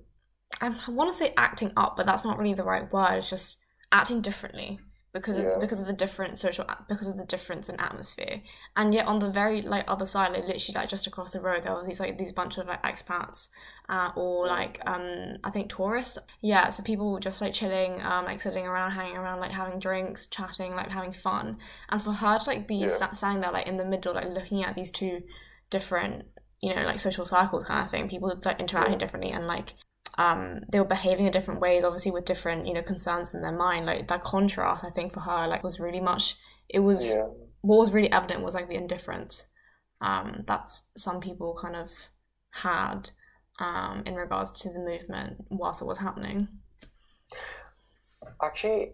I 0.61 0.73
want 0.87 1.11
to 1.11 1.17
say 1.17 1.33
acting 1.35 1.73
up, 1.75 1.97
but 1.97 2.05
that's 2.05 2.23
not 2.23 2.37
really 2.37 2.53
the 2.53 2.63
right 2.63 2.91
word. 2.91 3.17
It's 3.17 3.29
just 3.29 3.57
acting 3.91 4.21
differently 4.21 4.79
because 5.13 5.37
Yeah. 5.39 5.45
of 5.55 5.59
because 5.61 5.81
of 5.81 5.87
the 5.87 5.93
different 5.93 6.37
social 6.37 6.65
because 6.87 7.07
of 7.07 7.17
the 7.17 7.25
difference 7.25 7.69
in 7.69 7.79
atmosphere. 7.79 8.41
And 8.75 8.93
yet 8.93 9.07
on 9.07 9.19
the 9.19 9.29
very 9.29 9.61
like 9.61 9.85
other 9.87 10.05
side, 10.05 10.31
like 10.33 10.45
literally 10.47 10.75
like 10.79 10.89
just 10.89 11.07
across 11.07 11.33
the 11.33 11.39
road, 11.41 11.63
there 11.63 11.73
was 11.73 11.87
these 11.87 11.99
like 11.99 12.17
these 12.17 12.31
bunch 12.31 12.57
of 12.57 12.67
like 12.67 12.83
expats. 12.83 13.49
Uh, 13.89 14.11
or 14.17 14.47
like 14.47 14.81
um, 14.85 15.37
I 15.45 15.49
think 15.49 15.73
tourists, 15.73 16.17
yeah. 16.41 16.67
So 16.67 16.83
people 16.83 17.19
just 17.19 17.39
like 17.39 17.53
chilling, 17.53 18.01
um, 18.01 18.25
like 18.25 18.41
sitting 18.41 18.67
around, 18.67 18.91
hanging 18.91 19.15
around, 19.15 19.39
like 19.39 19.51
having 19.51 19.79
drinks, 19.79 20.27
chatting, 20.27 20.75
like 20.75 20.89
having 20.89 21.13
fun. 21.13 21.57
And 21.87 22.01
for 22.01 22.11
her 22.11 22.37
to 22.37 22.49
like 22.49 22.67
be 22.67 22.75
Yeah. 22.75 22.87
sta- 22.87 23.13
standing 23.13 23.39
there, 23.41 23.51
like 23.53 23.65
in 23.67 23.77
the 23.77 23.85
middle, 23.85 24.13
like 24.13 24.27
looking 24.27 24.61
at 24.65 24.75
these 24.75 24.91
two 24.91 25.23
different, 25.69 26.25
you 26.61 26.75
know, 26.75 26.83
like 26.83 26.99
social 26.99 27.25
circles 27.25 27.63
kind 27.63 27.81
of 27.81 27.89
thing. 27.89 28.09
People 28.09 28.37
like 28.43 28.59
interacting 28.59 28.93
Yeah. 28.93 28.99
differently 28.99 29.31
and 29.31 29.47
like 29.47 29.75
um 30.17 30.61
they 30.71 30.79
were 30.79 30.85
behaving 30.85 31.25
in 31.25 31.31
different 31.31 31.61
ways, 31.61 31.83
obviously 31.83 32.11
with 32.11 32.25
different, 32.25 32.67
you 32.67 32.73
know, 32.73 32.81
concerns 32.81 33.33
in 33.33 33.41
their 33.41 33.55
mind. 33.55 33.85
Like 33.85 34.07
that 34.07 34.23
contrast, 34.23 34.83
I 34.85 34.89
think 34.89 35.13
for 35.13 35.21
her, 35.21 35.47
like 35.47 35.63
was 35.63 35.79
really 35.79 36.01
much. 36.01 36.35
It 36.69 36.79
was 36.79 37.13
yeah 37.13 37.27
what 37.61 37.77
was 37.77 37.93
really 37.93 38.11
evident 38.11 38.43
was 38.43 38.55
like 38.55 38.69
the 38.69 38.75
indifference 38.75 39.47
um 40.01 40.43
that 40.47 40.69
some 40.95 41.19
people 41.19 41.57
kind 41.61 41.75
of 41.75 41.89
had 42.51 43.09
um 43.59 44.03
in 44.05 44.15
regards 44.15 44.51
to 44.51 44.71
the 44.71 44.79
movement 44.79 45.35
whilst 45.49 45.81
it 45.81 45.85
was 45.85 45.97
happening. 45.97 46.47
Actually, 48.43 48.93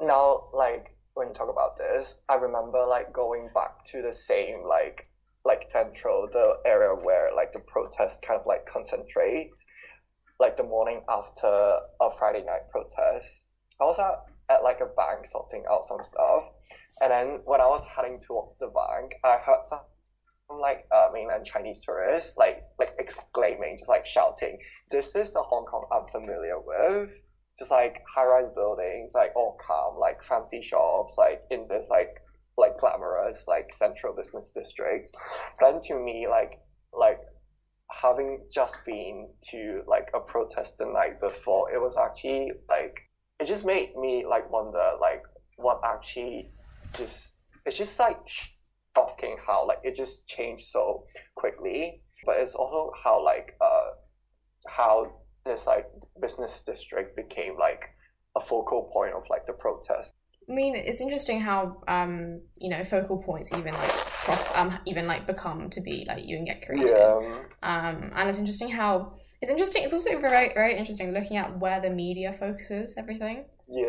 now 0.00 0.48
like 0.52 0.96
when 1.14 1.28
you 1.28 1.34
talk 1.34 1.50
about 1.50 1.76
this, 1.76 2.18
I 2.28 2.34
remember 2.36 2.84
like 2.86 3.12
going 3.12 3.48
back 3.54 3.84
to 3.86 4.02
the 4.02 4.12
same 4.12 4.62
like 4.68 5.08
like 5.44 5.70
central, 5.70 6.28
the 6.30 6.58
area 6.66 6.94
where 6.94 7.34
like 7.34 7.52
the 7.52 7.60
protest 7.60 8.22
kind 8.22 8.38
of 8.38 8.46
like 8.46 8.66
concentrates, 8.66 9.64
like 10.38 10.56
the 10.56 10.64
morning 10.64 11.02
after 11.08 11.46
a 12.00 12.10
Friday 12.18 12.44
night 12.44 12.68
protest. 12.70 13.48
I 13.80 13.84
was 13.84 13.98
at, 13.98 14.14
at 14.54 14.62
like 14.62 14.80
a 14.80 14.86
bank 14.86 15.26
sorting 15.26 15.64
out 15.70 15.84
some 15.84 16.04
stuff, 16.04 16.44
and 17.00 17.12
then 17.12 17.40
when 17.44 17.60
I 17.60 17.66
was 17.66 17.84
heading 17.84 18.20
towards 18.20 18.58
the 18.58 18.68
bank, 18.68 19.14
I 19.24 19.36
heard 19.38 19.66
some 19.66 19.80
like 20.60 20.86
uh, 20.90 21.10
mainland 21.12 21.44
Chinese 21.44 21.84
tourists 21.84 22.36
like 22.36 22.62
like 22.78 22.92
exclaiming, 22.98 23.76
just 23.78 23.88
like 23.88 24.06
shouting, 24.06 24.58
"This 24.90 25.14
is 25.14 25.32
the 25.32 25.42
Hong 25.42 25.66
Kong 25.66 25.86
I'm 25.92 26.06
familiar 26.08 26.58
with." 26.60 27.10
just 27.58 27.70
like 27.70 28.00
high-rise 28.14 28.48
buildings, 28.54 29.14
like 29.14 29.32
all 29.34 29.58
calm, 29.66 29.98
like 29.98 30.22
fancy 30.22 30.62
shops, 30.62 31.16
like 31.18 31.42
in 31.50 31.66
this 31.68 31.88
like 31.90 32.22
like 32.56 32.76
glamorous 32.78 33.46
like 33.46 33.72
central 33.72 34.14
business 34.14 34.52
district. 34.52 35.10
But 35.58 35.72
then 35.72 35.80
to 35.84 35.94
me, 35.94 36.26
like 36.28 36.60
like 36.92 37.20
having 38.18 38.40
just 38.50 38.84
been 38.84 39.28
to 39.50 39.82
like 39.86 40.10
a 40.14 40.20
protest 40.20 40.78
the 40.78 40.86
night 40.86 41.20
before, 41.20 41.72
it 41.72 41.80
was 41.80 41.96
actually 41.96 42.52
like 42.68 43.00
it 43.40 43.46
just 43.46 43.64
made 43.64 43.94
me 43.96 44.24
like 44.28 44.50
wonder 44.50 44.92
like 45.00 45.22
what 45.56 45.80
actually 45.84 46.50
just 46.96 47.34
it's 47.64 47.76
just 47.76 47.98
like 47.98 48.18
shocking 48.96 49.36
how 49.46 49.66
like 49.66 49.78
it 49.84 49.94
just 49.94 50.26
changed 50.26 50.64
so 50.66 51.04
quickly. 51.34 52.02
But 52.24 52.38
it's 52.40 52.54
also 52.54 52.92
how 53.02 53.24
like 53.24 53.56
uh 53.60 53.90
how 54.66 55.20
this 55.44 55.66
like 55.66 55.86
business 56.20 56.62
district 56.64 57.16
became 57.16 57.56
like 57.58 57.84
a 58.36 58.40
focal 58.40 58.90
point 58.92 59.14
of 59.14 59.22
like 59.30 59.46
the 59.46 59.52
protest. 59.52 60.14
I 60.50 60.54
mean, 60.54 60.74
it's 60.74 61.00
interesting 61.00 61.40
how 61.40 61.82
um 61.86 62.40
you 62.58 62.70
know 62.70 62.82
focal 62.84 63.22
points 63.22 63.52
even 63.56 63.74
like 63.74 64.17
um 64.54 64.78
even 64.86 65.06
like 65.06 65.26
become 65.26 65.70
to 65.70 65.80
be 65.80 66.04
like 66.08 66.24
you 66.26 66.36
and 66.36 66.46
get 66.46 66.64
created. 66.64 66.90
Yeah, 66.90 67.38
Um, 67.62 68.12
and 68.14 68.28
it's 68.28 68.38
interesting 68.38 68.70
how 68.70 69.14
it's 69.40 69.50
interesting. 69.50 69.82
It's 69.84 69.92
also 69.92 70.18
very 70.20 70.52
very 70.54 70.76
interesting 70.76 71.12
looking 71.12 71.36
at 71.36 71.58
where 71.58 71.80
the 71.80 71.90
media 71.90 72.32
focuses 72.32 72.96
everything. 72.96 73.44
yeah, 73.68 73.88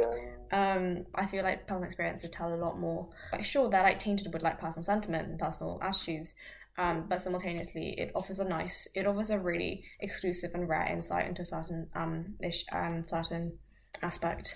Um, 0.51 1.05
I 1.15 1.25
feel 1.25 1.43
like 1.43 1.67
personal 1.67 1.83
experiences 1.83 2.29
tell 2.31 2.53
a 2.53 2.55
lot 2.55 2.79
more. 2.79 3.09
Like, 3.31 3.45
sure, 3.45 3.69
they're 3.69 3.83
like 3.83 3.99
tainted 3.99 4.33
with 4.33 4.41
like 4.43 4.59
personal 4.59 4.83
sentiments 4.83 5.29
and 5.31 5.39
personal 5.39 5.79
attitudes, 5.81 6.33
um, 6.77 7.05
but 7.09 7.21
simultaneously, 7.21 7.89
it 7.97 8.11
offers 8.15 8.39
a 8.39 8.47
nice, 8.47 8.87
it 8.95 9.05
offers 9.05 9.29
a 9.31 9.39
really 9.39 9.83
exclusive 9.99 10.51
and 10.53 10.67
rare 10.69 10.87
insight 10.89 11.27
into 11.27 11.43
certain 11.43 11.87
um, 11.95 12.35
ish, 12.41 12.63
um, 12.71 13.03
certain 13.05 13.57
aspect. 14.01 14.55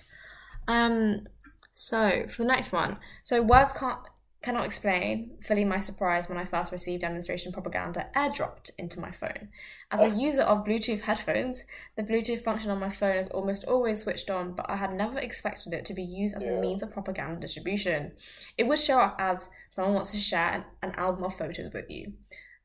Um, 0.67 1.27
so 1.71 2.25
for 2.29 2.43
the 2.43 2.47
next 2.47 2.71
one, 2.71 2.97
so 3.23 3.41
words 3.41 3.73
can't 3.73 3.99
cannot 4.43 4.65
explain 4.65 5.31
fully 5.41 5.63
my 5.63 5.79
surprise 5.79 6.27
when 6.27 6.37
I 6.37 6.43
first 6.43 6.73
received 6.73 7.01
demonstration 7.01 7.53
propaganda 7.53 8.07
airdropped 8.13 8.71
into 8.77 8.99
my 8.99 9.09
phone. 9.09 9.47
As 9.89 10.01
a 10.01 10.15
user 10.15 10.41
of 10.41 10.65
Bluetooth 10.65 11.01
headphones, 11.01 11.63
the 11.95 12.03
Bluetooth 12.03 12.41
function 12.41 12.69
on 12.69 12.79
my 12.79 12.89
phone 12.89 13.15
is 13.15 13.29
almost 13.29 13.63
always 13.63 14.01
switched 14.01 14.29
on, 14.29 14.53
but 14.53 14.69
I 14.69 14.75
had 14.75 14.93
never 14.93 15.17
expected 15.17 15.73
it 15.73 15.85
to 15.85 15.93
be 15.93 16.03
used 16.03 16.35
as 16.35 16.43
a 16.43 16.59
means 16.59 16.83
of 16.83 16.91
propaganda 16.91 17.39
distribution. 17.39 18.11
It 18.57 18.67
would 18.67 18.79
show 18.79 18.99
up 18.99 19.15
as 19.17 19.49
someone 19.69 19.93
wants 19.93 20.11
to 20.11 20.19
share 20.19 20.51
an, 20.51 20.65
an 20.81 20.91
album 20.97 21.23
of 21.23 21.35
photos 21.35 21.71
with 21.73 21.89
you. 21.89 22.13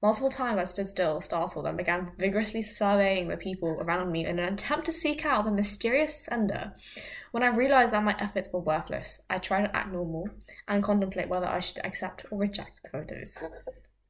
Multiple 0.01 0.31
times 0.31 0.61
I 0.61 0.65
stood 0.65 0.87
still, 0.87 1.21
startled, 1.21 1.67
and 1.67 1.77
began 1.77 2.13
vigorously 2.19 2.63
surveying 2.63 3.27
the 3.27 3.37
people 3.37 3.77
around 3.81 4.13
me 4.13 4.25
in 4.25 4.39
an 4.39 4.53
attempt 4.53 4.87
to 4.87 4.93
seek 4.93 5.27
out 5.27 5.45
the 5.45 5.51
mysterious 5.51 6.25
sender. 6.25 6.73
When 7.33 7.43
I 7.43 7.49
realised 7.49 7.93
that 7.93 8.05
my 8.05 8.15
efforts 8.21 8.49
were 8.53 8.61
worthless, 8.61 9.21
I 9.29 9.39
tried 9.39 9.67
to 9.67 9.77
act 9.77 9.93
normal 9.93 10.29
and 10.69 10.85
contemplate 10.85 11.29
whether 11.29 11.49
I 11.49 11.59
should 11.59 11.85
accept 11.85 12.27
or 12.31 12.39
reject 12.39 12.81
the 12.85 12.91
photos. 12.91 13.39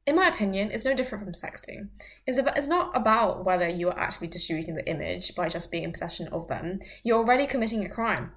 In 0.05 0.15
my 0.15 0.27
opinion, 0.27 0.69
it's 0.71 0.85
no 0.85 0.93
different 0.93 1.23
from 1.23 1.33
sexting. 1.33 1.89
It's, 2.27 2.37
about, 2.37 2.57
it's 2.57 2.67
not 2.67 2.95
about 2.95 3.43
whether 3.43 3.67
you 3.67 3.89
are 3.89 3.99
actually 3.99 4.27
distributing 4.27 4.75
the 4.75 4.87
image 4.87 5.33
by 5.33 5.49
just 5.49 5.71
being 5.71 5.83
in 5.83 5.91
possession 5.91 6.27
of 6.27 6.47
them. 6.47 6.79
You're 7.03 7.17
already 7.17 7.47
committing 7.47 7.83
a 7.83 7.89
crime. 7.89 8.31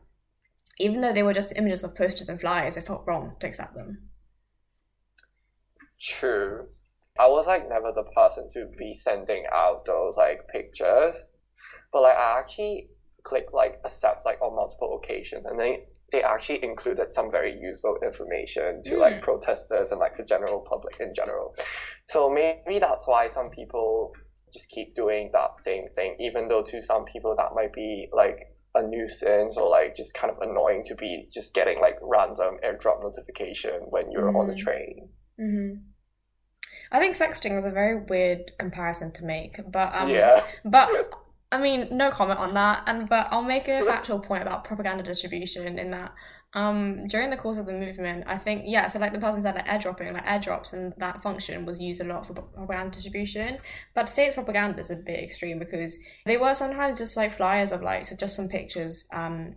Even 0.79 1.03
though 1.03 1.13
they 1.13 1.23
were 1.23 1.35
just 1.35 1.57
images 1.57 1.85
of 1.85 1.95
posters 1.95 2.31
and 2.31 2.41
flyers, 2.41 2.79
it 2.79 2.87
felt 2.87 3.07
wrong 3.07 3.37
to 3.41 3.47
accept 3.47 3.75
them. 3.75 4.09
true. 6.01 6.69
I 7.19 7.29
was 7.29 7.47
like 7.47 7.69
never 7.69 7.93
the 7.93 8.05
person 8.05 8.49
to 8.51 8.67
be 8.79 8.95
sending 8.95 9.45
out 9.53 9.85
those 9.85 10.17
like 10.17 10.49
pictures, 10.49 11.25
but 11.93 12.03
like 12.03 12.17
I 12.17 12.39
actually 12.41 12.89
clicked 13.23 13.53
like 13.53 13.79
accept 13.85 14.25
like 14.25 14.41
on 14.41 14.55
multiple 14.57 14.99
occasions, 15.03 15.47
and 15.47 15.59
they 15.61 15.79
they 16.11 16.23
actually 16.23 16.63
included 16.63 17.13
some 17.13 17.31
very 17.31 17.55
useful 17.59 17.97
information 18.05 18.83
to 18.85 18.95
Mm. 18.97 19.01
like 19.01 19.21
protesters 19.23 19.93
and 19.93 20.01
like 20.01 20.17
the 20.17 20.25
general 20.25 20.61
public 20.61 21.01
in 21.01 21.13
general. 21.15 21.55
So 22.07 22.29
maybe 22.31 22.79
that's 22.79 23.07
why 23.07 23.29
some 23.29 23.51
people 23.51 24.13
just 24.53 24.69
keep 24.71 24.95
doing 24.95 25.31
that 25.33 25.61
same 25.61 25.87
thing, 25.95 26.17
even 26.19 26.49
though 26.49 26.63
to 26.63 26.83
some 26.83 27.05
people 27.07 27.35
that 27.37 27.55
might 27.55 27.73
be 27.73 28.09
like 28.13 28.39
a 28.75 28.83
nuisance 28.83 29.57
or 29.57 29.69
like 29.69 29.95
just 29.95 30.13
kind 30.15 30.31
of 30.31 30.39
annoying 30.41 30.83
to 30.87 30.95
be 30.95 31.29
just 31.33 31.55
getting 31.55 31.81
like 31.81 31.97
random 32.03 32.57
airdrop 32.65 33.03
notification 33.03 33.81
when 33.89 34.11
you're 34.11 34.35
on 34.37 34.49
the 34.49 34.55
Mhm. 34.55 34.59
train. 34.59 35.09
hmm 35.39 35.75
I 36.93 36.99
think 37.01 37.17
sexting 37.17 37.57
was 37.57 37.65
a 37.65 37.71
very 37.71 37.97
weird 37.97 38.53
comparison 38.59 39.11
to 39.13 39.25
make, 39.25 39.59
but 39.71 39.95
um, 39.95 40.11
yeah. 40.11 40.41
but 40.65 40.89
I 41.51 41.59
mean, 41.59 41.89
no 41.91 42.11
comment 42.11 42.39
on 42.39 42.55
that. 42.55 42.85
And 42.87 43.09
but 43.09 43.29
I'll 43.33 43.43
make 43.43 43.67
a 43.69 43.83
factual 43.85 44.21
point 44.21 44.43
about 44.43 44.65
propaganda 44.65 45.03
distribution 45.03 45.79
in 45.79 45.91
that 45.91 46.13
um 46.55 47.01
during 47.09 47.31
the 47.31 47.37
course 47.37 47.57
of 47.57 47.65
the 47.65 47.73
movement, 47.73 48.25
I 48.27 48.37
think 48.37 48.65
yeah, 48.67 48.87
so 48.89 48.99
like 48.99 49.15
the 49.15 49.19
person 49.19 49.43
said 49.43 49.55
like 49.55 49.67
airdropping, 49.67 50.13
like 50.13 50.27
airdrops 50.27 50.75
and 50.75 50.93
that 50.99 51.23
function 51.23 51.65
was 51.65 51.81
used 51.81 52.03
a 52.03 52.05
lot 52.05 52.27
for 52.27 52.35
propaganda 52.35 52.91
distribution. 52.91 53.59
But 53.95 54.07
to 54.07 54.13
say 54.13 54.27
it's 54.27 54.35
propaganda 54.35 54.79
is 54.81 54.91
a 54.91 54.97
bit 54.97 55.19
extreme 55.25 55.59
because 55.59 55.99
they 56.27 56.37
were 56.37 56.55
sometimes 56.55 56.99
just 56.99 57.17
like 57.17 57.33
flyers 57.33 57.73
of 57.73 57.81
like 57.83 58.05
so 58.05 58.17
just 58.17 58.37
some 58.37 58.49
pictures, 58.49 59.07
um 59.15 59.57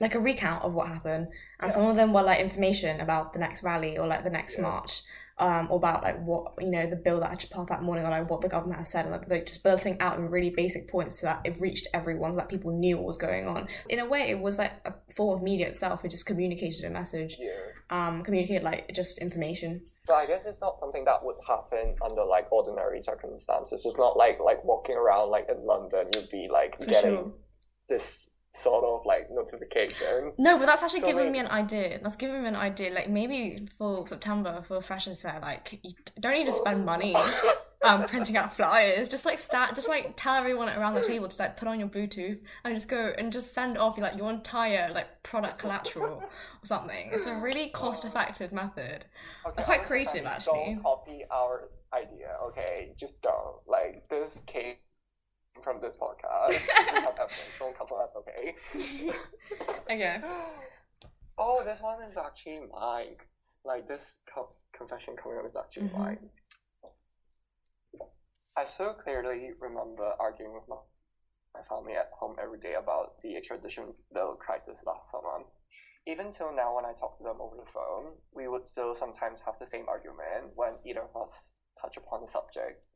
like 0.00 0.14
a 0.14 0.20
recount 0.20 0.64
of 0.64 0.72
what 0.72 0.88
happened 0.88 1.26
and 1.60 1.68
Yeah. 1.68 1.70
some 1.70 1.84
of 1.84 1.96
them 1.96 2.14
were 2.14 2.22
like 2.22 2.40
information 2.40 3.00
about 3.00 3.34
the 3.34 3.38
next 3.38 3.62
rally 3.62 3.98
or 3.98 4.06
like 4.06 4.24
the 4.24 4.30
next 4.30 4.56
Yeah. 4.56 4.62
march 4.62 5.02
um, 5.42 5.68
about 5.70 6.02
like 6.04 6.18
what 6.24 6.52
you 6.60 6.70
know 6.70 6.86
the 6.86 6.96
bill 6.96 7.18
that 7.20 7.30
had 7.30 7.40
just 7.40 7.52
passed 7.52 7.68
that 7.68 7.82
morning 7.82 8.04
or 8.06 8.10
like 8.10 8.30
what 8.30 8.40
the 8.40 8.48
government 8.48 8.78
had 8.78 8.86
said 8.86 9.04
and 9.06 9.12
like, 9.12 9.28
like 9.28 9.46
just 9.46 9.62
building 9.64 9.96
out 10.00 10.16
in 10.18 10.28
really 10.30 10.50
basic 10.50 10.88
points 10.88 11.18
so 11.20 11.26
that 11.26 11.40
it 11.44 11.54
reached 11.60 11.88
everyone 11.92 12.32
so 12.32 12.38
that 12.38 12.48
people 12.48 12.70
knew 12.70 12.96
what 12.96 13.06
was 13.06 13.18
going 13.18 13.46
on 13.48 13.66
in 13.88 13.98
a 13.98 14.06
way 14.06 14.30
it 14.30 14.38
was 14.38 14.58
like 14.58 14.72
a 14.84 14.94
form 15.12 15.36
of 15.36 15.42
media 15.42 15.66
itself 15.66 16.04
it 16.04 16.10
just 16.10 16.26
communicated 16.26 16.84
a 16.84 16.90
message 16.90 17.36
Yeah. 17.40 17.50
um 17.90 18.22
communicated 18.22 18.62
like 18.62 18.92
just 18.94 19.18
information 19.18 19.84
But 20.06 20.14
I 20.14 20.26
guess 20.26 20.46
it's 20.46 20.60
not 20.60 20.78
something 20.78 21.04
that 21.06 21.24
would 21.24 21.36
happen 21.46 21.96
under 22.04 22.24
like 22.24 22.46
ordinary 22.52 23.00
circumstances. 23.00 23.84
It's 23.84 23.98
not 23.98 24.16
like 24.16 24.38
like 24.40 24.64
walking 24.64 24.96
around 24.96 25.30
like 25.30 25.48
in 25.50 25.64
London, 25.64 26.04
you'd 26.14 26.30
be 26.30 26.48
like 26.48 26.78
for 26.78 26.86
getting 26.86 27.16
sure 27.16 27.32
this 27.88 28.30
sort 28.54 28.84
of 28.84 29.04
like 29.06 29.28
notification. 29.30 30.30
no 30.38 30.58
but 30.58 30.66
that's 30.66 30.82
actually 30.82 31.00
So, 31.00 31.06
giving 31.06 31.24
like- 31.24 31.32
me 31.32 31.38
an 31.38 31.46
idea 31.46 31.98
that's 32.02 32.16
giving 32.16 32.42
me 32.42 32.48
an 32.48 32.56
idea 32.56 32.92
like 32.92 33.08
maybe 33.08 33.66
for 33.78 34.06
september 34.06 34.62
for 34.68 34.82
freshers 34.82 35.22
fair 35.22 35.38
like 35.40 35.80
you 35.82 35.92
don't 36.20 36.34
need 36.34 36.46
to 36.46 36.52
spend 36.52 36.84
money 36.84 37.14
um, 37.82 38.04
printing 38.04 38.36
out 38.36 38.54
flyers. 38.54 39.08
Just 39.08 39.24
like 39.26 39.40
start, 39.40 39.74
just 39.74 39.88
like 39.88 40.12
tell 40.16 40.34
everyone 40.34 40.68
around 40.68 40.94
the 40.94 41.02
table 41.02 41.26
to 41.28 41.42
like 41.42 41.56
put 41.56 41.66
on 41.68 41.80
your 41.80 41.88
Bluetooth 41.88 42.38
and 42.64 42.74
just 42.74 42.88
go 42.88 43.12
and 43.18 43.32
just 43.32 43.52
send 43.52 43.76
off 43.76 43.98
like 43.98 44.16
your 44.16 44.30
entire 44.30 44.92
like 44.94 45.22
product 45.22 45.58
collateral 45.58 46.18
or 46.22 46.30
something. 46.62 47.10
It's 47.12 47.26
a 47.26 47.34
really 47.34 47.68
cost-effective 47.70 48.52
method. 48.52 49.04
Okay, 49.46 49.62
quite 49.64 49.82
creative, 49.82 50.26
actually. 50.26 50.74
Don't 50.74 50.82
copy 50.82 51.24
our 51.30 51.68
idea, 51.92 52.36
okay? 52.44 52.92
Just 52.96 53.20
don't. 53.22 53.56
Like 53.66 54.06
this 54.08 54.42
came 54.46 54.76
from 55.60 55.80
this 55.80 55.96
podcast. 55.96 56.48
we 56.92 57.00
have 57.00 57.14
evidence. 57.18 57.56
Don't 57.58 57.76
come 57.76 57.86
for 57.86 58.02
us, 58.02 58.12
okay? 58.16 58.54
Okay. 59.90 60.20
oh, 61.38 61.62
this 61.64 61.80
one 61.82 62.02
is 62.04 62.16
actually 62.16 62.60
mine. 62.72 63.16
Like 63.64 63.86
this 63.86 64.20
co- 64.32 64.54
confession 64.76 65.16
coming 65.16 65.38
up 65.38 65.44
is 65.44 65.56
actually 65.56 65.88
Mhm. 65.88 65.98
mine. 65.98 66.30
I 68.56 68.64
so 68.64 68.92
clearly 68.92 69.52
remember 69.60 70.14
arguing 70.20 70.52
with 70.54 70.68
my, 70.68 70.76
my 71.54 71.62
family 71.62 71.94
at 71.94 72.10
home 72.12 72.36
every 72.40 72.58
day 72.58 72.74
about 72.74 73.20
the 73.22 73.36
extradition 73.36 73.94
bill 74.12 74.34
crisis 74.36 74.84
last 74.86 75.10
summer. 75.10 75.44
Even 76.06 76.32
till 76.32 76.52
now, 76.52 76.74
when 76.74 76.84
I 76.84 76.92
talk 76.92 77.16
to 77.18 77.24
them 77.24 77.40
over 77.40 77.56
the 77.56 77.64
phone, 77.70 78.12
we 78.34 78.48
would 78.48 78.66
still 78.68 78.94
sometimes 78.94 79.40
have 79.46 79.58
the 79.58 79.66
same 79.66 79.86
argument 79.88 80.52
when 80.54 80.74
either 80.84 81.02
of 81.02 81.16
us 81.22 81.52
touch 81.80 81.96
upon 81.96 82.20
the 82.20 82.26
subject. 82.26 82.88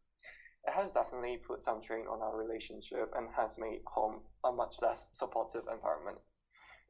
It 0.66 0.72
has 0.72 0.94
definitely 0.94 1.36
put 1.36 1.62
some 1.62 1.80
strain 1.80 2.06
on 2.08 2.22
our 2.22 2.36
relationship 2.36 3.12
and 3.16 3.30
has 3.30 3.56
made 3.56 3.82
home 3.86 4.22
a 4.42 4.50
much 4.50 4.82
less 4.82 5.08
supportive 5.12 5.68
environment, 5.70 6.18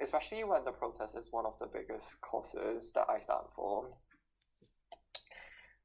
especially 0.00 0.44
when 0.44 0.64
the 0.64 0.72
protest 0.72 1.14
is 1.14 1.30
one 1.30 1.44
of 1.44 1.58
the 1.58 1.66
biggest 1.66 2.20
causes 2.22 2.92
that 2.92 3.10
I 3.10 3.20
stand 3.20 3.52
for. 3.54 3.90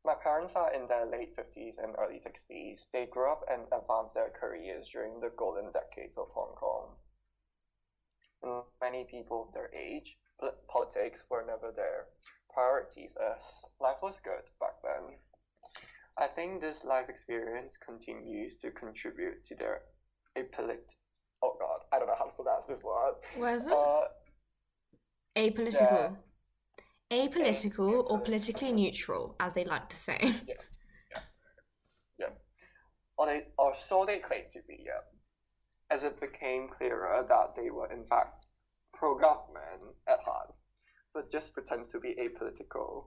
My 0.03 0.15
parents 0.15 0.55
are 0.55 0.71
in 0.73 0.87
their 0.87 1.05
late 1.05 1.35
50s 1.35 1.77
and 1.77 1.95
early 1.99 2.19
60s. 2.19 2.89
They 2.91 3.05
grew 3.05 3.29
up 3.29 3.43
and 3.51 3.67
advanced 3.71 4.15
their 4.15 4.29
careers 4.29 4.89
during 4.89 5.19
the 5.19 5.29
golden 5.29 5.71
decades 5.71 6.17
of 6.17 6.29
Hong 6.29 6.55
Kong. 6.55 6.95
And 8.41 8.63
many 8.81 9.03
people 9.03 9.43
of 9.47 9.53
their 9.53 9.69
age, 9.75 10.17
politics 10.67 11.25
were 11.29 11.45
never 11.45 11.71
their 11.71 12.07
priorities 12.51 13.15
as 13.17 13.65
life 13.79 14.01
was 14.01 14.19
good 14.21 14.49
back 14.59 14.81
then. 14.81 15.17
I 16.21 16.27
think 16.27 16.61
this 16.61 16.85
life 16.85 17.09
experience 17.09 17.77
continues 17.77 18.57
to 18.57 18.69
contribute 18.69 19.43
to 19.45 19.55
their 19.55 19.81
apolit. 20.37 20.93
Oh 21.41 21.57
god, 21.59 21.79
I 21.91 21.97
don't 21.97 22.07
know 22.07 22.15
how 22.17 22.25
to 22.25 22.31
pronounce 22.31 22.67
this 22.67 22.83
word. 22.83 23.15
Where 23.35 23.55
is 23.55 23.65
it? 23.65 23.71
Uh, 23.71 24.03
Apolitical. 25.35 26.17
Apolitical 27.11 28.05
or 28.07 28.19
politically 28.19 28.71
neutral, 28.71 29.35
as 29.39 29.55
they 29.55 29.65
like 29.65 29.89
to 29.89 29.95
say. 29.95 30.35
or 33.17 33.25
they 33.25 33.43
or 33.57 33.73
so 33.73 34.05
they 34.05 34.19
claim 34.19 34.43
to 34.51 34.59
be, 34.67 34.83
yeah. 34.85 35.01
As 35.89 36.03
it 36.03 36.21
became 36.21 36.69
clearer 36.69 37.25
that 37.27 37.55
they 37.55 37.71
were 37.71 37.91
in 37.91 38.05
fact 38.05 38.45
pro-government 38.93 39.95
at 40.07 40.19
heart, 40.19 40.53
but 41.15 41.31
just 41.31 41.53
pretends 41.53 41.87
to 41.89 41.99
be 41.99 42.15
apolitical. 42.15 43.05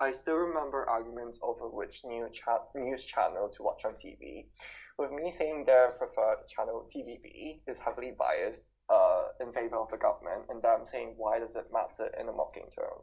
I 0.00 0.10
still 0.10 0.38
remember 0.38 0.88
arguments 0.90 1.38
over 1.40 1.68
which 1.68 2.04
new 2.04 2.28
cha- 2.30 2.66
news 2.74 3.04
channel 3.04 3.48
to 3.50 3.62
watch 3.62 3.84
on 3.84 3.94
TV, 3.94 4.50
with 4.98 5.12
me 5.12 5.30
saying 5.30 5.64
their 5.64 5.92
preferred 5.92 6.48
channel 6.48 6.88
TVB 6.90 7.62
is 7.68 7.78
heavily 7.78 8.10
biased 8.10 8.72
uh, 8.88 9.28
in 9.38 9.52
favor 9.52 9.76
of 9.76 9.88
the 9.90 9.96
government, 9.96 10.46
and 10.48 10.60
them 10.60 10.84
saying 10.84 11.14
why 11.16 11.38
does 11.38 11.54
it 11.54 11.72
matter 11.72 12.08
in 12.18 12.28
a 12.28 12.32
mocking 12.32 12.70
tone. 12.70 13.02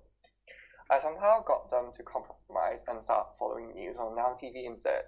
I 0.90 1.00
somehow 1.00 1.42
got 1.44 1.70
them 1.70 1.94
to 1.94 2.04
compromise 2.04 2.84
and 2.88 3.02
start 3.02 3.38
following 3.38 3.74
news 3.74 3.98
on 3.98 4.16
Now 4.16 4.34
TV 4.34 4.66
instead, 4.66 5.06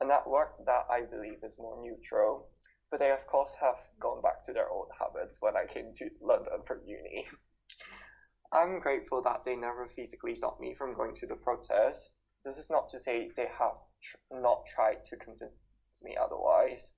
a 0.00 0.04
network 0.04 0.64
that 0.66 0.86
I 0.88 1.02
believe 1.02 1.42
is 1.42 1.58
more 1.58 1.82
neutral, 1.82 2.48
but 2.92 3.00
they 3.00 3.10
of 3.10 3.26
course 3.26 3.54
have 3.54 3.80
gone 3.98 4.22
back 4.22 4.44
to 4.44 4.52
their 4.52 4.68
old 4.68 4.92
habits 4.96 5.40
when 5.40 5.56
I 5.56 5.66
came 5.66 5.92
to 5.94 6.10
London 6.20 6.62
for 6.62 6.80
uni. 6.86 7.26
I'm 8.52 8.78
grateful 8.78 9.22
that 9.22 9.44
they 9.44 9.56
never 9.56 9.86
physically 9.88 10.34
stopped 10.34 10.60
me 10.60 10.74
from 10.74 10.92
going 10.92 11.14
to 11.16 11.26
the 11.26 11.36
protests. 11.36 12.18
This 12.44 12.58
is 12.58 12.70
not 12.70 12.88
to 12.90 13.00
say 13.00 13.30
they 13.34 13.46
have 13.46 13.78
tr- 14.02 14.16
not 14.30 14.66
tried 14.66 15.04
to 15.06 15.16
convince 15.16 15.52
me 16.02 16.16
otherwise. 16.16 16.94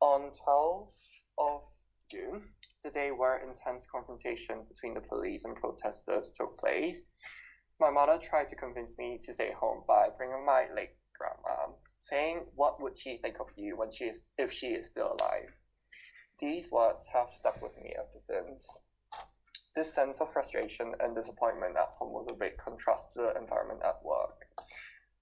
On 0.00 0.30
12th 0.30 1.22
of 1.38 1.62
June, 2.10 2.54
the 2.82 2.90
day 2.90 3.10
where 3.12 3.38
intense 3.38 3.86
confrontation 3.86 4.64
between 4.64 4.94
the 4.94 5.00
police 5.00 5.44
and 5.44 5.56
protesters 5.56 6.32
took 6.32 6.58
place, 6.58 7.06
my 7.78 7.90
mother 7.90 8.18
tried 8.18 8.48
to 8.48 8.56
convince 8.56 8.96
me 8.98 9.18
to 9.22 9.32
stay 9.32 9.52
home 9.52 9.84
by 9.86 10.08
bringing 10.16 10.44
my 10.44 10.68
late 10.74 10.96
grandma, 11.12 11.72
saying, 12.00 12.50
"What 12.54 12.80
would 12.80 12.98
she 12.98 13.18
think 13.18 13.40
of 13.40 13.50
you 13.56 13.76
when 13.76 13.90
she 13.90 14.04
is 14.04 14.22
if 14.38 14.52
she 14.52 14.74
is 14.74 14.86
still 14.86 15.12
alive?" 15.12 15.54
These 16.38 16.70
words 16.70 17.06
have 17.08 17.32
stuck 17.32 17.60
with 17.60 17.76
me 17.76 17.94
ever 17.96 18.18
since. 18.18 18.80
This 19.74 19.94
sense 19.94 20.20
of 20.20 20.30
frustration 20.30 20.94
and 21.00 21.16
disappointment 21.16 21.76
at 21.78 21.94
home 21.96 22.12
was 22.12 22.28
a 22.28 22.34
big 22.34 22.58
contrast 22.58 23.12
to 23.12 23.22
the 23.22 23.36
environment 23.38 23.80
at 23.82 24.04
work. 24.04 24.46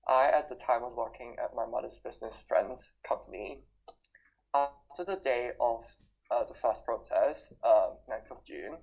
I, 0.08 0.26
at 0.26 0.48
the 0.48 0.56
time, 0.56 0.82
was 0.82 0.96
working 0.96 1.36
at 1.38 1.54
my 1.54 1.66
mother's 1.66 2.00
business 2.00 2.42
friend's 2.48 2.92
company. 3.04 3.62
After 4.52 5.04
the 5.04 5.18
day 5.18 5.52
of 5.60 5.84
uh, 6.32 6.42
the 6.42 6.54
first 6.54 6.84
protest, 6.84 7.52
uh, 7.62 7.90
9th 8.10 8.30
of 8.32 8.44
June, 8.44 8.78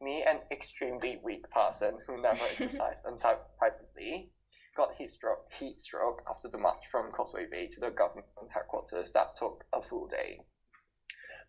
me, 0.00 0.24
an 0.24 0.40
extremely 0.50 1.20
weak 1.22 1.48
person 1.48 1.98
who 2.04 2.20
never 2.20 2.42
exercised 2.50 3.04
unsurprisingly, 3.04 4.30
got 4.76 4.96
heat 4.96 5.10
stroke, 5.10 5.52
heat 5.52 5.80
stroke 5.80 6.24
after 6.28 6.48
the 6.48 6.58
march 6.58 6.88
from 6.90 7.12
Causeway 7.12 7.46
Bay 7.46 7.68
to 7.68 7.78
the 7.78 7.92
government 7.92 8.26
headquarters 8.50 9.12
that 9.12 9.36
took 9.36 9.64
a 9.72 9.80
full 9.80 10.08
day. 10.08 10.40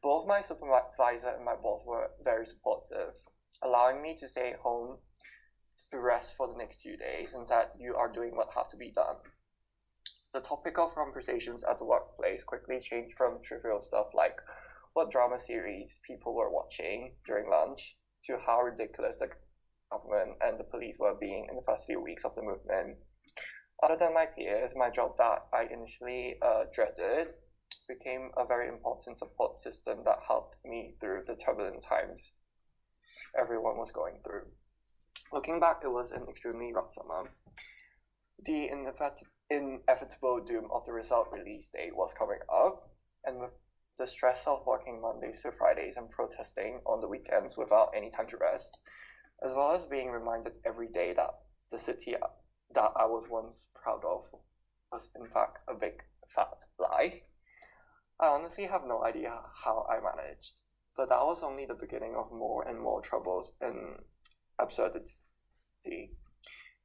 Both 0.04 0.28
my 0.28 0.42
supervisor 0.42 1.30
and 1.30 1.44
my 1.44 1.56
boss 1.56 1.84
were 1.84 2.12
very 2.24 2.46
supportive, 2.46 3.16
allowing 3.62 4.02
me 4.02 4.16
to 4.16 4.28
stay 4.28 4.56
home 4.62 4.98
to 5.92 6.00
rest 6.00 6.36
for 6.36 6.48
the 6.48 6.58
next 6.58 6.82
few 6.82 6.98
days 6.98 7.34
and 7.34 7.48
that 7.48 7.74
You 7.80 7.96
are 7.96 8.12
doing 8.12 8.36
what 8.36 8.52
had 8.52 8.70
to 8.70 8.78
be 8.78 8.92
done. 8.92 9.16
The 10.34 10.42
topic 10.42 10.78
of 10.78 10.94
conversations 10.94 11.64
at 11.64 11.80
the 11.80 11.86
workplace 11.86 12.44
quickly 12.44 12.80
changed 12.80 13.18
from 13.18 13.42
trivial 13.42 13.82
stuff 13.82 14.14
like 14.14 14.40
what 14.94 15.10
drama 15.10 15.40
series 15.40 16.00
people 16.04 16.36
were 16.36 16.52
watching 16.52 17.16
during 17.26 17.50
lunch 17.50 17.98
to 18.26 18.38
how 18.38 18.62
ridiculous 18.62 19.18
the 19.18 19.30
government 19.92 20.38
and 20.42 20.60
the 20.60 20.64
police 20.64 21.00
were 21.00 21.16
being 21.16 21.48
in 21.50 21.56
the 21.56 21.64
first 21.64 21.88
few 21.88 22.00
weeks 22.00 22.26
of 22.26 22.36
the 22.36 22.44
movement. 22.44 22.98
Other 23.82 23.96
than 23.96 24.14
my 24.14 24.26
peers, 24.26 24.76
my 24.76 24.90
job 24.90 25.18
that 25.18 25.48
I 25.54 25.64
initially 25.64 26.38
uh, 26.42 26.66
dreaded 26.72 27.34
became 27.88 28.32
a 28.38 28.46
very 28.46 28.68
important 28.68 29.18
support 29.18 29.60
system 29.60 30.04
that 30.04 30.20
helped 30.28 30.58
me 30.64 30.96
through 31.00 31.24
the 31.26 31.36
turbulent 31.36 31.82
times 31.82 32.32
everyone 33.38 33.78
was 33.78 33.92
going 33.92 34.20
through. 34.24 34.48
Looking 35.32 35.60
back, 35.60 35.84
it 35.84 35.92
was 35.92 36.12
an 36.12 36.28
extremely 36.28 36.74
rough 36.74 36.94
summer. 36.94 37.32
The 38.46 38.70
inevit- 38.70 39.24
inevitable 39.50 40.40
doom 40.42 40.70
of 40.72 40.86
the 40.86 40.94
result 40.94 41.30
release 41.34 41.70
date 41.70 41.96
was 41.96 42.14
coming 42.14 42.40
up, 42.50 42.90
and 43.26 43.40
with 43.40 43.52
the 43.98 44.08
stress 44.08 44.48
of 44.48 44.66
working 44.66 45.02
Mondays 45.02 45.42
to 45.42 45.52
Fridays 45.52 45.98
and 45.98 46.10
protesting 46.10 46.82
on 46.86 47.02
the 47.02 47.08
weekends 47.08 47.58
without 47.58 47.94
any 47.96 48.10
time 48.10 48.28
to 48.28 48.38
rest, 48.38 48.82
as 49.44 49.54
well 49.54 49.74
as 49.74 49.86
being 49.86 50.10
reminded 50.10 50.54
every 50.66 50.88
day 50.88 51.14
that 51.14 51.32
the 51.70 51.78
city 51.78 52.16
that 52.72 52.92
I 52.96 53.06
was 53.06 53.30
once 53.30 53.68
proud 53.76 54.04
of 54.06 54.24
was 54.92 55.10
in 55.16 55.28
fact 55.28 55.64
a 55.68 55.74
big 55.74 56.04
fat 56.28 56.58
lie. 56.80 57.24
I 58.20 58.28
honestly 58.28 58.66
have 58.66 58.86
no 58.86 59.04
idea 59.04 59.44
how 59.54 59.86
I 59.90 60.00
managed, 60.00 60.62
but 61.00 61.08
that 61.08 61.26
was 61.26 61.44
only 61.44 61.66
the 61.66 61.74
beginning 61.74 62.14
of 62.14 62.30
more 62.30 62.68
and 62.68 62.78
more 62.78 63.00
troubles 63.02 63.54
and 63.62 63.96
absurdity 64.60 66.12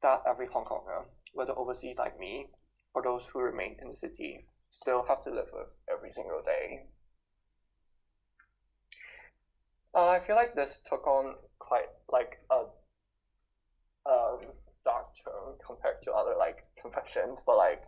that 0.02 0.22
every 0.24 0.46
Hong 0.46 0.64
Konger, 0.64 1.06
whether 1.32 1.52
overseas 1.58 1.98
like 1.98 2.16
me 2.20 2.46
or 2.94 3.02
those 3.02 3.26
who 3.26 3.40
remain 3.40 3.74
in 3.82 3.88
the 3.88 3.96
city, 3.96 4.46
still 4.70 5.04
have 5.08 5.24
to 5.24 5.30
live 5.30 5.48
with 5.52 5.74
every 5.90 6.12
single 6.12 6.40
day. 6.42 6.86
Uh, 9.92 10.10
I 10.10 10.20
feel 10.20 10.36
like 10.36 10.54
this 10.54 10.80
took 10.88 11.08
on 11.08 11.34
quite 11.58 11.88
like 12.08 12.38
a 12.52 12.66
um, 14.08 14.38
dark 14.84 15.08
tone 15.24 15.56
compared 15.66 16.00
to 16.02 16.12
other 16.12 16.36
like 16.38 16.62
confessions, 16.80 17.42
but 17.44 17.56
like 17.56 17.82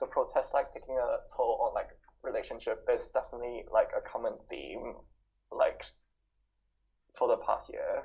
the 0.00 0.06
protest 0.06 0.54
like 0.54 0.72
taking 0.72 0.98
a 0.98 1.18
toll 1.36 1.68
on 1.68 1.72
like 1.72 1.90
relationship 2.24 2.84
is 2.92 3.12
definitely 3.12 3.64
like 3.70 3.90
a 3.96 4.00
common 4.00 4.34
theme 4.50 4.96
like 5.50 5.84
for 7.14 7.28
the 7.28 7.36
past 7.36 7.70
year. 7.72 8.04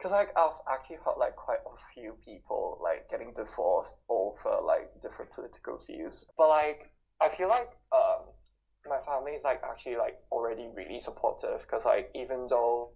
Cause 0.00 0.12
like 0.12 0.30
I've 0.36 0.60
actually 0.70 0.96
heard 0.96 1.16
like 1.18 1.36
quite 1.36 1.60
a 1.66 1.76
few 1.94 2.16
people 2.24 2.78
like 2.82 3.08
getting 3.08 3.32
divorced 3.32 3.96
over 4.10 4.58
like 4.62 4.90
different 5.00 5.30
political 5.32 5.78
views, 5.78 6.26
but 6.36 6.48
like 6.48 6.90
I 7.20 7.30
feel 7.30 7.48
like 7.48 7.70
um 7.92 8.26
my 8.86 8.98
family 9.00 9.32
is 9.32 9.44
like 9.44 9.62
actually 9.64 9.96
like 9.96 10.18
already 10.30 10.68
really 10.74 11.00
supportive 11.00 11.62
because 11.62 11.84
like 11.86 12.10
even 12.14 12.46
though 12.48 12.90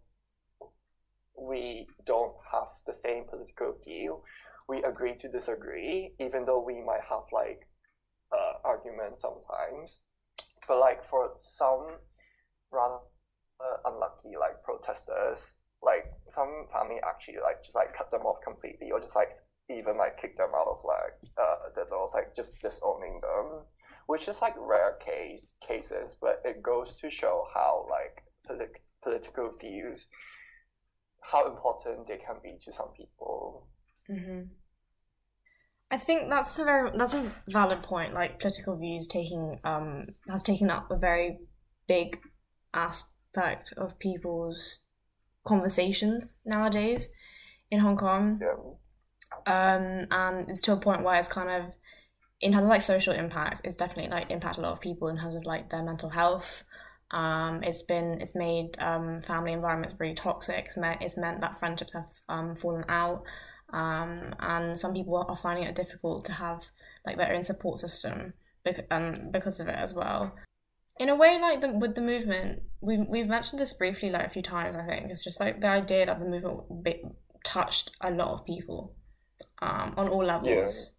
we 1.36 1.86
don't 2.04 2.34
have 2.52 2.68
the 2.86 2.92
same 2.92 3.24
political 3.24 3.74
view, 3.84 4.22
we 4.68 4.82
agree 4.82 5.14
to 5.16 5.28
disagree, 5.28 6.12
even 6.18 6.44
though 6.44 6.60
we 6.60 6.80
might 6.82 7.02
have 7.08 7.24
like 7.32 7.66
uh, 8.32 8.52
arguments 8.64 9.22
sometimes. 9.22 10.00
But 10.68 10.78
like 10.78 11.02
for 11.02 11.32
some 11.38 11.98
rather 12.70 12.98
unlucky 13.84 14.36
like 14.38 14.62
protesters, 14.62 15.54
like 15.82 16.06
some 16.28 16.66
family 16.72 17.00
actually 17.06 17.38
like 17.42 17.62
just 17.62 17.74
like 17.74 17.94
cut 17.94 18.10
them 18.10 18.22
off 18.22 18.40
completely 18.42 18.90
or 18.90 19.00
just 19.00 19.16
like 19.16 19.32
even 19.68 19.96
like 19.96 20.20
kick 20.20 20.36
them 20.36 20.50
out 20.56 20.66
of 20.66 20.78
like 20.84 21.14
uh, 21.38 21.70
the 21.74 21.86
doors, 21.88 22.12
like 22.14 22.34
just 22.34 22.60
disowning 22.62 23.20
them 23.20 23.62
which 24.10 24.26
is 24.26 24.42
like 24.42 24.54
rare 24.58 24.98
case 25.06 25.46
cases, 25.60 26.16
but 26.20 26.42
it 26.44 26.60
goes 26.64 26.96
to 26.96 27.08
show 27.08 27.46
how 27.54 27.86
like 27.88 28.24
polit- 28.44 28.82
political 29.04 29.52
views, 29.56 30.08
how 31.20 31.46
important 31.46 32.08
they 32.08 32.16
can 32.16 32.34
be 32.42 32.58
to 32.60 32.72
some 32.72 32.88
people. 32.96 33.68
Mm-hmm. 34.10 34.48
I 35.92 35.96
think 35.96 36.28
that's 36.28 36.58
a 36.58 36.64
very 36.64 36.90
that's 36.98 37.14
a 37.14 37.32
valid 37.46 37.84
point. 37.84 38.12
Like 38.12 38.40
political 38.40 38.76
views 38.76 39.06
taking 39.06 39.60
um 39.62 40.06
has 40.28 40.42
taken 40.42 40.70
up 40.70 40.90
a 40.90 40.96
very 40.96 41.38
big 41.86 42.18
aspect 42.74 43.14
of 43.76 43.98
people's 43.98 44.78
conversations 45.44 46.34
nowadays 46.44 47.08
in 47.70 47.80
Hong 47.80 47.96
Kong. 47.96 48.40
Yeah. 48.40 48.56
Um, 49.46 50.06
and 50.10 50.50
it's 50.50 50.60
to 50.62 50.72
a 50.72 50.76
point 50.76 51.02
where 51.02 51.14
it's 51.14 51.28
kind 51.28 51.50
of 51.50 51.72
in 52.40 52.52
terms 52.52 52.64
of 52.64 52.68
like 52.68 52.80
social 52.80 53.14
impacts, 53.14 53.60
it's 53.64 53.76
definitely 53.76 54.10
like 54.10 54.30
impacted 54.30 54.64
a 54.64 54.66
lot 54.66 54.72
of 54.72 54.80
people 54.80 55.08
in 55.08 55.18
terms 55.18 55.34
of 55.34 55.44
like 55.44 55.70
their 55.70 55.82
mental 55.82 56.08
health. 56.08 56.64
Um, 57.10 57.62
it's 57.62 57.82
been 57.82 58.20
it's 58.20 58.34
made 58.34 58.78
um, 58.78 59.20
family 59.20 59.52
environments 59.52 59.94
really 59.98 60.14
toxic. 60.14 60.66
It's 60.66 60.76
meant 60.76 61.02
it's 61.02 61.16
meant 61.16 61.40
that 61.40 61.58
friendships 61.58 61.92
have 61.92 62.08
um, 62.28 62.54
fallen 62.54 62.84
out, 62.88 63.24
um, 63.72 64.34
and 64.40 64.78
some 64.78 64.94
people 64.94 65.24
are 65.28 65.36
finding 65.36 65.64
it 65.64 65.74
difficult 65.74 66.24
to 66.26 66.32
have 66.32 66.66
like 67.04 67.16
their 67.16 67.32
own 67.34 67.42
support 67.42 67.78
system 67.78 68.34
because, 68.64 68.84
um, 68.90 69.30
because 69.30 69.60
of 69.60 69.68
it 69.68 69.76
as 69.76 69.92
well. 69.92 70.34
In 71.00 71.08
a 71.08 71.16
way, 71.16 71.40
like 71.40 71.62
the, 71.62 71.68
with 71.68 71.94
the 71.94 72.02
movement, 72.02 72.62
we've 72.82 73.06
we've 73.08 73.26
mentioned 73.26 73.58
this 73.58 73.72
briefly 73.72 74.10
like 74.10 74.26
a 74.26 74.28
few 74.28 74.42
times. 74.42 74.76
I 74.76 74.84
think 74.84 75.10
it's 75.10 75.24
just 75.24 75.40
like 75.40 75.62
the 75.62 75.68
idea 75.68 76.04
that 76.04 76.20
the 76.20 76.26
movement 76.26 76.84
be, 76.84 77.02
touched 77.42 77.92
a 78.02 78.10
lot 78.10 78.34
of 78.34 78.44
people 78.44 78.92
um, 79.62 79.94
on 79.96 80.08
all 80.08 80.22
levels, 80.22 80.90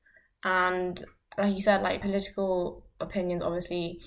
yeah. 0.43 0.67
and 0.67 1.05
like 1.37 1.53
you 1.53 1.61
said, 1.61 1.83
like 1.83 2.01
political 2.01 2.87
opinions 2.99 3.43
obviously 3.43 3.99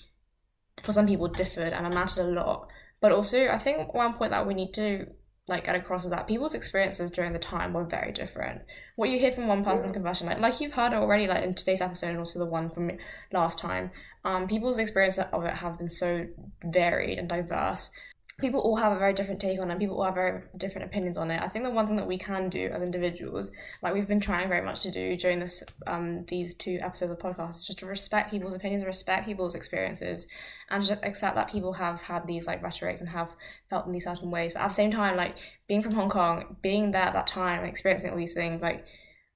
for 0.82 0.92
some 0.92 1.06
people 1.06 1.28
differed 1.28 1.72
and 1.72 1.86
it 1.86 1.94
mattered 1.94 2.26
a 2.26 2.30
lot. 2.30 2.66
But 3.00 3.12
also, 3.12 3.48
I 3.48 3.58
think 3.58 3.94
one 3.94 4.14
point 4.14 4.32
that 4.32 4.48
we 4.48 4.54
need 4.54 4.74
to 4.74 5.06
like 5.46 5.64
get 5.64 5.76
across 5.76 6.04
is 6.04 6.10
that 6.10 6.26
people's 6.26 6.54
experiences 6.54 7.10
during 7.10 7.32
the 7.32 7.38
time 7.38 7.74
were 7.74 7.84
very 7.84 8.12
different. 8.12 8.62
What 8.96 9.10
you 9.10 9.18
hear 9.18 9.30
from 9.30 9.46
one 9.46 9.62
person's 9.62 9.90
yeah. 9.90 9.94
confession, 9.94 10.26
like 10.26 10.40
like 10.40 10.60
you've 10.60 10.72
heard 10.72 10.94
already, 10.94 11.26
like 11.26 11.44
in 11.44 11.54
today's 11.54 11.80
episode 11.80 12.10
and 12.10 12.18
also 12.18 12.38
the 12.38 12.46
one 12.46 12.70
from 12.70 12.90
last 13.32 13.58
time, 13.58 13.90
um, 14.24 14.46
people's 14.48 14.78
experiences 14.78 15.24
of 15.32 15.44
it 15.44 15.54
have 15.54 15.78
been 15.78 15.88
so 15.88 16.26
varied 16.64 17.18
and 17.18 17.28
diverse 17.28 17.90
people 18.38 18.60
all 18.60 18.76
have 18.76 18.92
a 18.92 18.98
very 18.98 19.12
different 19.12 19.40
take 19.40 19.60
on 19.60 19.70
it 19.70 19.78
people 19.78 19.98
all 19.98 20.04
have 20.04 20.14
very 20.14 20.42
different 20.56 20.86
opinions 20.86 21.16
on 21.16 21.30
it. 21.30 21.40
I 21.40 21.48
think 21.48 21.64
the 21.64 21.70
one 21.70 21.86
thing 21.86 21.96
that 21.96 22.08
we 22.08 22.18
can 22.18 22.48
do 22.48 22.68
as 22.72 22.82
individuals 22.82 23.50
like 23.82 23.94
we've 23.94 24.08
been 24.08 24.20
trying 24.20 24.48
very 24.48 24.64
much 24.64 24.80
to 24.82 24.90
do 24.90 25.16
during 25.16 25.38
this 25.38 25.62
um 25.86 26.24
these 26.26 26.54
two 26.54 26.78
episodes 26.82 27.12
of 27.12 27.18
podcast 27.18 27.50
is 27.50 27.66
just 27.66 27.78
to 27.80 27.86
respect 27.86 28.30
people's 28.30 28.54
opinions 28.54 28.84
respect 28.84 29.26
people's 29.26 29.54
experiences 29.54 30.26
and 30.70 30.84
just 30.84 31.04
accept 31.04 31.36
that 31.36 31.50
people 31.50 31.74
have 31.74 32.02
had 32.02 32.26
these 32.26 32.46
like 32.46 32.62
rhetorics 32.62 33.00
and 33.00 33.10
have 33.10 33.30
felt 33.70 33.86
in 33.86 33.92
these 33.92 34.04
certain 34.04 34.30
ways. 34.30 34.52
But 34.52 34.62
at 34.62 34.68
the 34.68 34.74
same 34.74 34.90
time 34.90 35.16
like 35.16 35.36
being 35.68 35.82
from 35.82 35.94
hong 35.94 36.10
kong 36.10 36.56
being 36.62 36.90
there 36.90 37.02
at 37.02 37.14
that 37.14 37.26
time 37.26 37.60
and 37.60 37.68
experiencing 37.68 38.10
all 38.10 38.16
these 38.16 38.34
things 38.34 38.62
like 38.62 38.84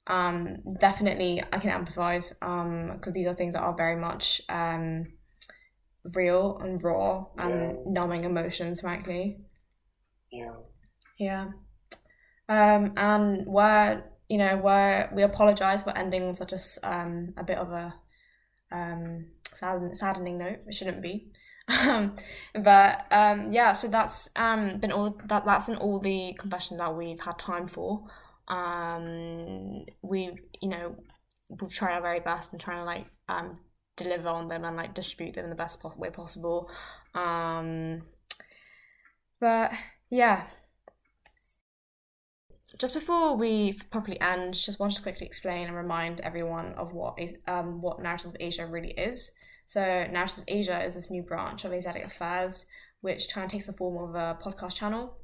um 0.08 0.56
definitely 0.80 1.42
i 1.52 1.58
can 1.58 1.84
empathize 1.84 2.32
um 2.42 2.92
because 2.94 3.12
these 3.12 3.26
are 3.26 3.34
things 3.34 3.54
that 3.54 3.62
are 3.62 3.74
very 3.74 3.96
much 3.96 4.40
um 4.48 5.06
real 6.14 6.58
and 6.58 6.82
raw 6.82 7.26
and 7.36 7.54
yeah. 7.54 7.72
numbing 7.86 8.24
emotions, 8.24 8.80
frankly. 8.80 9.38
Yeah. 10.30 10.54
Yeah. 11.18 11.48
Um, 12.48 12.92
and 12.96 13.46
where 13.46 14.10
you 14.28 14.38
know 14.38 14.56
where 14.56 15.10
we 15.14 15.22
apologize 15.22 15.82
for 15.82 15.96
ending 15.96 16.22
on 16.24 16.34
such 16.34 16.52
a 16.52 16.58
um 16.82 17.34
a 17.36 17.44
bit 17.44 17.58
of 17.58 17.70
a 17.70 17.94
um 18.72 19.26
sadden- 19.54 19.94
saddening 19.94 20.38
note. 20.38 20.58
It 20.66 20.74
shouldn't 20.74 21.02
be. 21.02 21.32
Um, 21.68 22.16
but 22.54 23.04
um, 23.12 23.52
yeah, 23.52 23.74
so 23.74 23.88
that's 23.88 24.30
um 24.36 24.78
been 24.78 24.90
all 24.90 25.18
that 25.26 25.44
that's 25.44 25.66
been 25.66 25.76
all 25.76 25.98
the 25.98 26.34
confession 26.38 26.78
that 26.78 26.96
we've 26.96 27.20
had 27.20 27.38
time 27.38 27.68
for. 27.68 28.04
Um, 28.48 29.84
we 30.00 30.30
you 30.62 30.68
know 30.70 30.96
we've 31.50 31.72
tried 31.72 31.94
our 31.94 32.00
very 32.00 32.20
best 32.20 32.52
and 32.52 32.60
trying 32.60 32.78
to 32.78 32.84
like 32.84 33.06
um 33.28 33.58
deliver 33.98 34.28
on 34.28 34.48
them 34.48 34.64
and 34.64 34.76
like 34.76 34.94
distribute 34.94 35.34
them 35.34 35.44
in 35.44 35.50
the 35.50 35.56
best 35.56 35.82
way 35.98 36.10
possible. 36.10 36.70
Um, 37.14 38.02
but 39.40 39.72
yeah. 40.10 40.46
Just 42.78 42.94
before 42.94 43.36
we 43.36 43.72
properly 43.90 44.20
end, 44.20 44.54
just 44.54 44.78
wanted 44.78 44.96
to 44.96 45.02
quickly 45.02 45.26
explain 45.26 45.66
and 45.66 45.76
remind 45.76 46.20
everyone 46.20 46.74
of 46.74 46.92
what 46.92 47.18
is 47.18 47.34
um, 47.46 47.80
what 47.80 48.00
Narratives 48.00 48.30
of 48.30 48.36
Asia 48.40 48.66
really 48.66 48.92
is. 48.92 49.32
So, 49.66 49.80
Narratives 49.80 50.38
of 50.38 50.44
Asia 50.48 50.84
is 50.84 50.94
this 50.94 51.10
new 51.10 51.22
branch 51.22 51.64
of 51.64 51.72
Asiatic 51.72 52.04
Affairs, 52.04 52.66
which 53.00 53.32
kind 53.32 53.44
of 53.44 53.50
takes 53.50 53.66
the 53.66 53.72
form 53.72 53.96
of 53.96 54.14
a 54.14 54.38
podcast 54.40 54.76
channel 54.76 55.16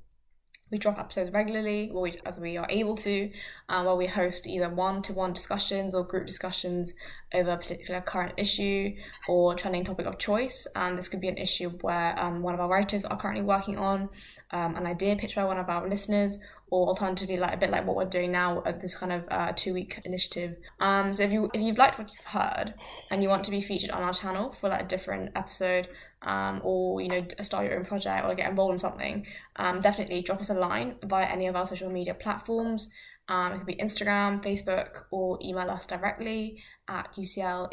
we 0.75 0.79
drop 0.79 0.99
episodes 0.99 1.31
regularly, 1.31 1.93
or 1.95 2.03
we, 2.03 2.15
as 2.27 2.41
we 2.41 2.57
are 2.57 2.67
able 2.69 2.97
to, 2.97 3.31
um, 3.69 3.87
where 3.87 3.95
we 3.95 4.09
host 4.09 4.45
either 4.45 4.69
one-to-one 4.69 5.33
discussions 5.33 5.95
or 5.95 6.03
group 6.03 6.27
discussions 6.27 6.95
over 7.33 7.51
a 7.51 7.57
particular 7.57 8.01
current 8.01 8.35
issue 8.37 8.93
or 9.29 9.55
trending 9.55 9.85
topic 9.85 10.07
of 10.07 10.19
choice. 10.19 10.67
And 10.75 10.99
this 10.99 11.09
could 11.09 11.21
be 11.21 11.29
an 11.29 11.39
issue 11.39 11.71
where 11.83 12.19
um, 12.19 12.43
one 12.43 12.55
of 12.55 12.61
our 12.61 12.69
writers 12.69 13.05
are 13.05 13.17
currently 13.17 13.45
working 13.45 13.79
on, 13.79 14.09
um, 14.51 14.75
an 14.75 14.85
idea 14.85 15.15
pitched 15.15 15.37
by 15.37 15.45
one 15.45 15.59
of 15.59 15.69
our 15.71 15.89
listeners, 15.89 16.41
or 16.75 16.89
alternatively, 16.89 17.37
like 17.37 17.55
a 17.55 17.57
bit 17.57 17.71
like 17.71 17.87
what 17.87 17.95
we're 17.95 18.05
doing 18.05 18.33
now 18.33 18.61
at 18.67 18.81
this 18.81 18.97
kind 18.97 19.13
of 19.13 19.25
uh, 19.31 19.53
two-week 19.55 20.01
initiative. 20.05 20.57
Um, 20.81 21.15
so 21.15 21.23
if 21.23 21.33
you 21.33 21.49
if 21.55 21.61
you've 21.61 21.79
liked 21.79 22.01
what 22.01 22.11
you've 22.13 22.25
heard 22.25 22.75
and 23.13 23.23
you 23.23 23.29
want 23.29 23.45
to 23.45 23.53
be 23.53 23.61
featured 23.61 23.93
on 23.93 24.03
our 24.03 24.13
channel 24.13 24.51
for 24.51 24.69
like 24.69 24.83
a 24.83 24.87
different 24.87 25.31
episode, 25.37 25.87
um, 26.23 26.61
or 26.65 27.01
you 27.01 27.07
know 27.07 27.25
start 27.43 27.67
your 27.67 27.79
own 27.79 27.85
project 27.85 28.27
or 28.27 28.35
get 28.35 28.51
involved 28.51 28.73
in 28.73 28.81
something, 28.81 29.25
um, 29.55 29.79
definitely 29.79 30.21
drop 30.21 30.41
us 30.41 30.51
a 30.51 30.55
line 30.55 30.97
via 31.05 31.27
any 31.27 31.47
of 31.47 31.55
our 31.55 31.65
social 31.65 31.91
media 31.91 32.13
platforms. 32.13 32.91
Um, 33.29 33.53
it 33.53 33.59
could 33.59 33.67
be 33.67 33.77
Instagram, 33.77 34.43
Facebook, 34.43 35.05
or 35.13 35.39
email 35.45 35.71
us 35.71 35.87
directly 35.87 36.61
at 36.89 37.13
UCL 37.13 37.69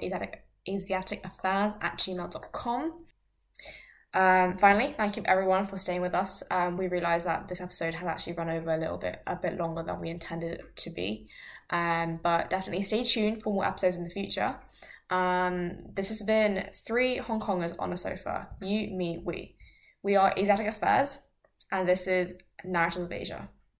Asiatic 0.69 1.25
Affairs 1.25 1.73
at 1.81 1.97
gmail.com. 1.97 3.05
Um, 4.13 4.57
finally, 4.57 4.93
thank 4.97 5.15
you 5.15 5.23
everyone 5.25 5.65
for 5.65 5.77
staying 5.77 6.01
with 6.01 6.13
us. 6.13 6.43
Um, 6.51 6.75
we 6.75 6.87
realise 6.87 7.23
that 7.23 7.47
this 7.47 7.61
episode 7.61 7.93
has 7.93 8.07
actually 8.07 8.33
run 8.33 8.49
over 8.49 8.71
a 8.71 8.77
little 8.77 8.97
bit, 8.97 9.21
a 9.25 9.35
bit 9.35 9.57
longer 9.57 9.83
than 9.83 9.99
we 10.01 10.09
intended 10.09 10.59
it 10.59 10.75
to 10.77 10.89
be. 10.89 11.27
Um, 11.69 12.19
but 12.21 12.49
definitely 12.49 12.83
stay 12.83 13.03
tuned 13.03 13.41
for 13.41 13.53
more 13.53 13.65
episodes 13.65 13.95
in 13.95 14.03
the 14.03 14.09
future. 14.09 14.55
Um, 15.09 15.77
this 15.93 16.09
has 16.09 16.23
been 16.23 16.69
three 16.85 17.17
Hong 17.17 17.39
Kongers 17.39 17.75
on 17.79 17.93
a 17.93 17.97
sofa. 17.97 18.49
You, 18.61 18.89
me, 18.91 19.21
we. 19.23 19.55
We 20.03 20.15
are 20.15 20.33
Asiatic 20.37 20.67
Affairs, 20.67 21.19
and 21.71 21.87
this 21.87 22.07
is 22.07 22.33
Narratives 22.63 23.05
of 23.05 23.11
Asia. 23.11 23.49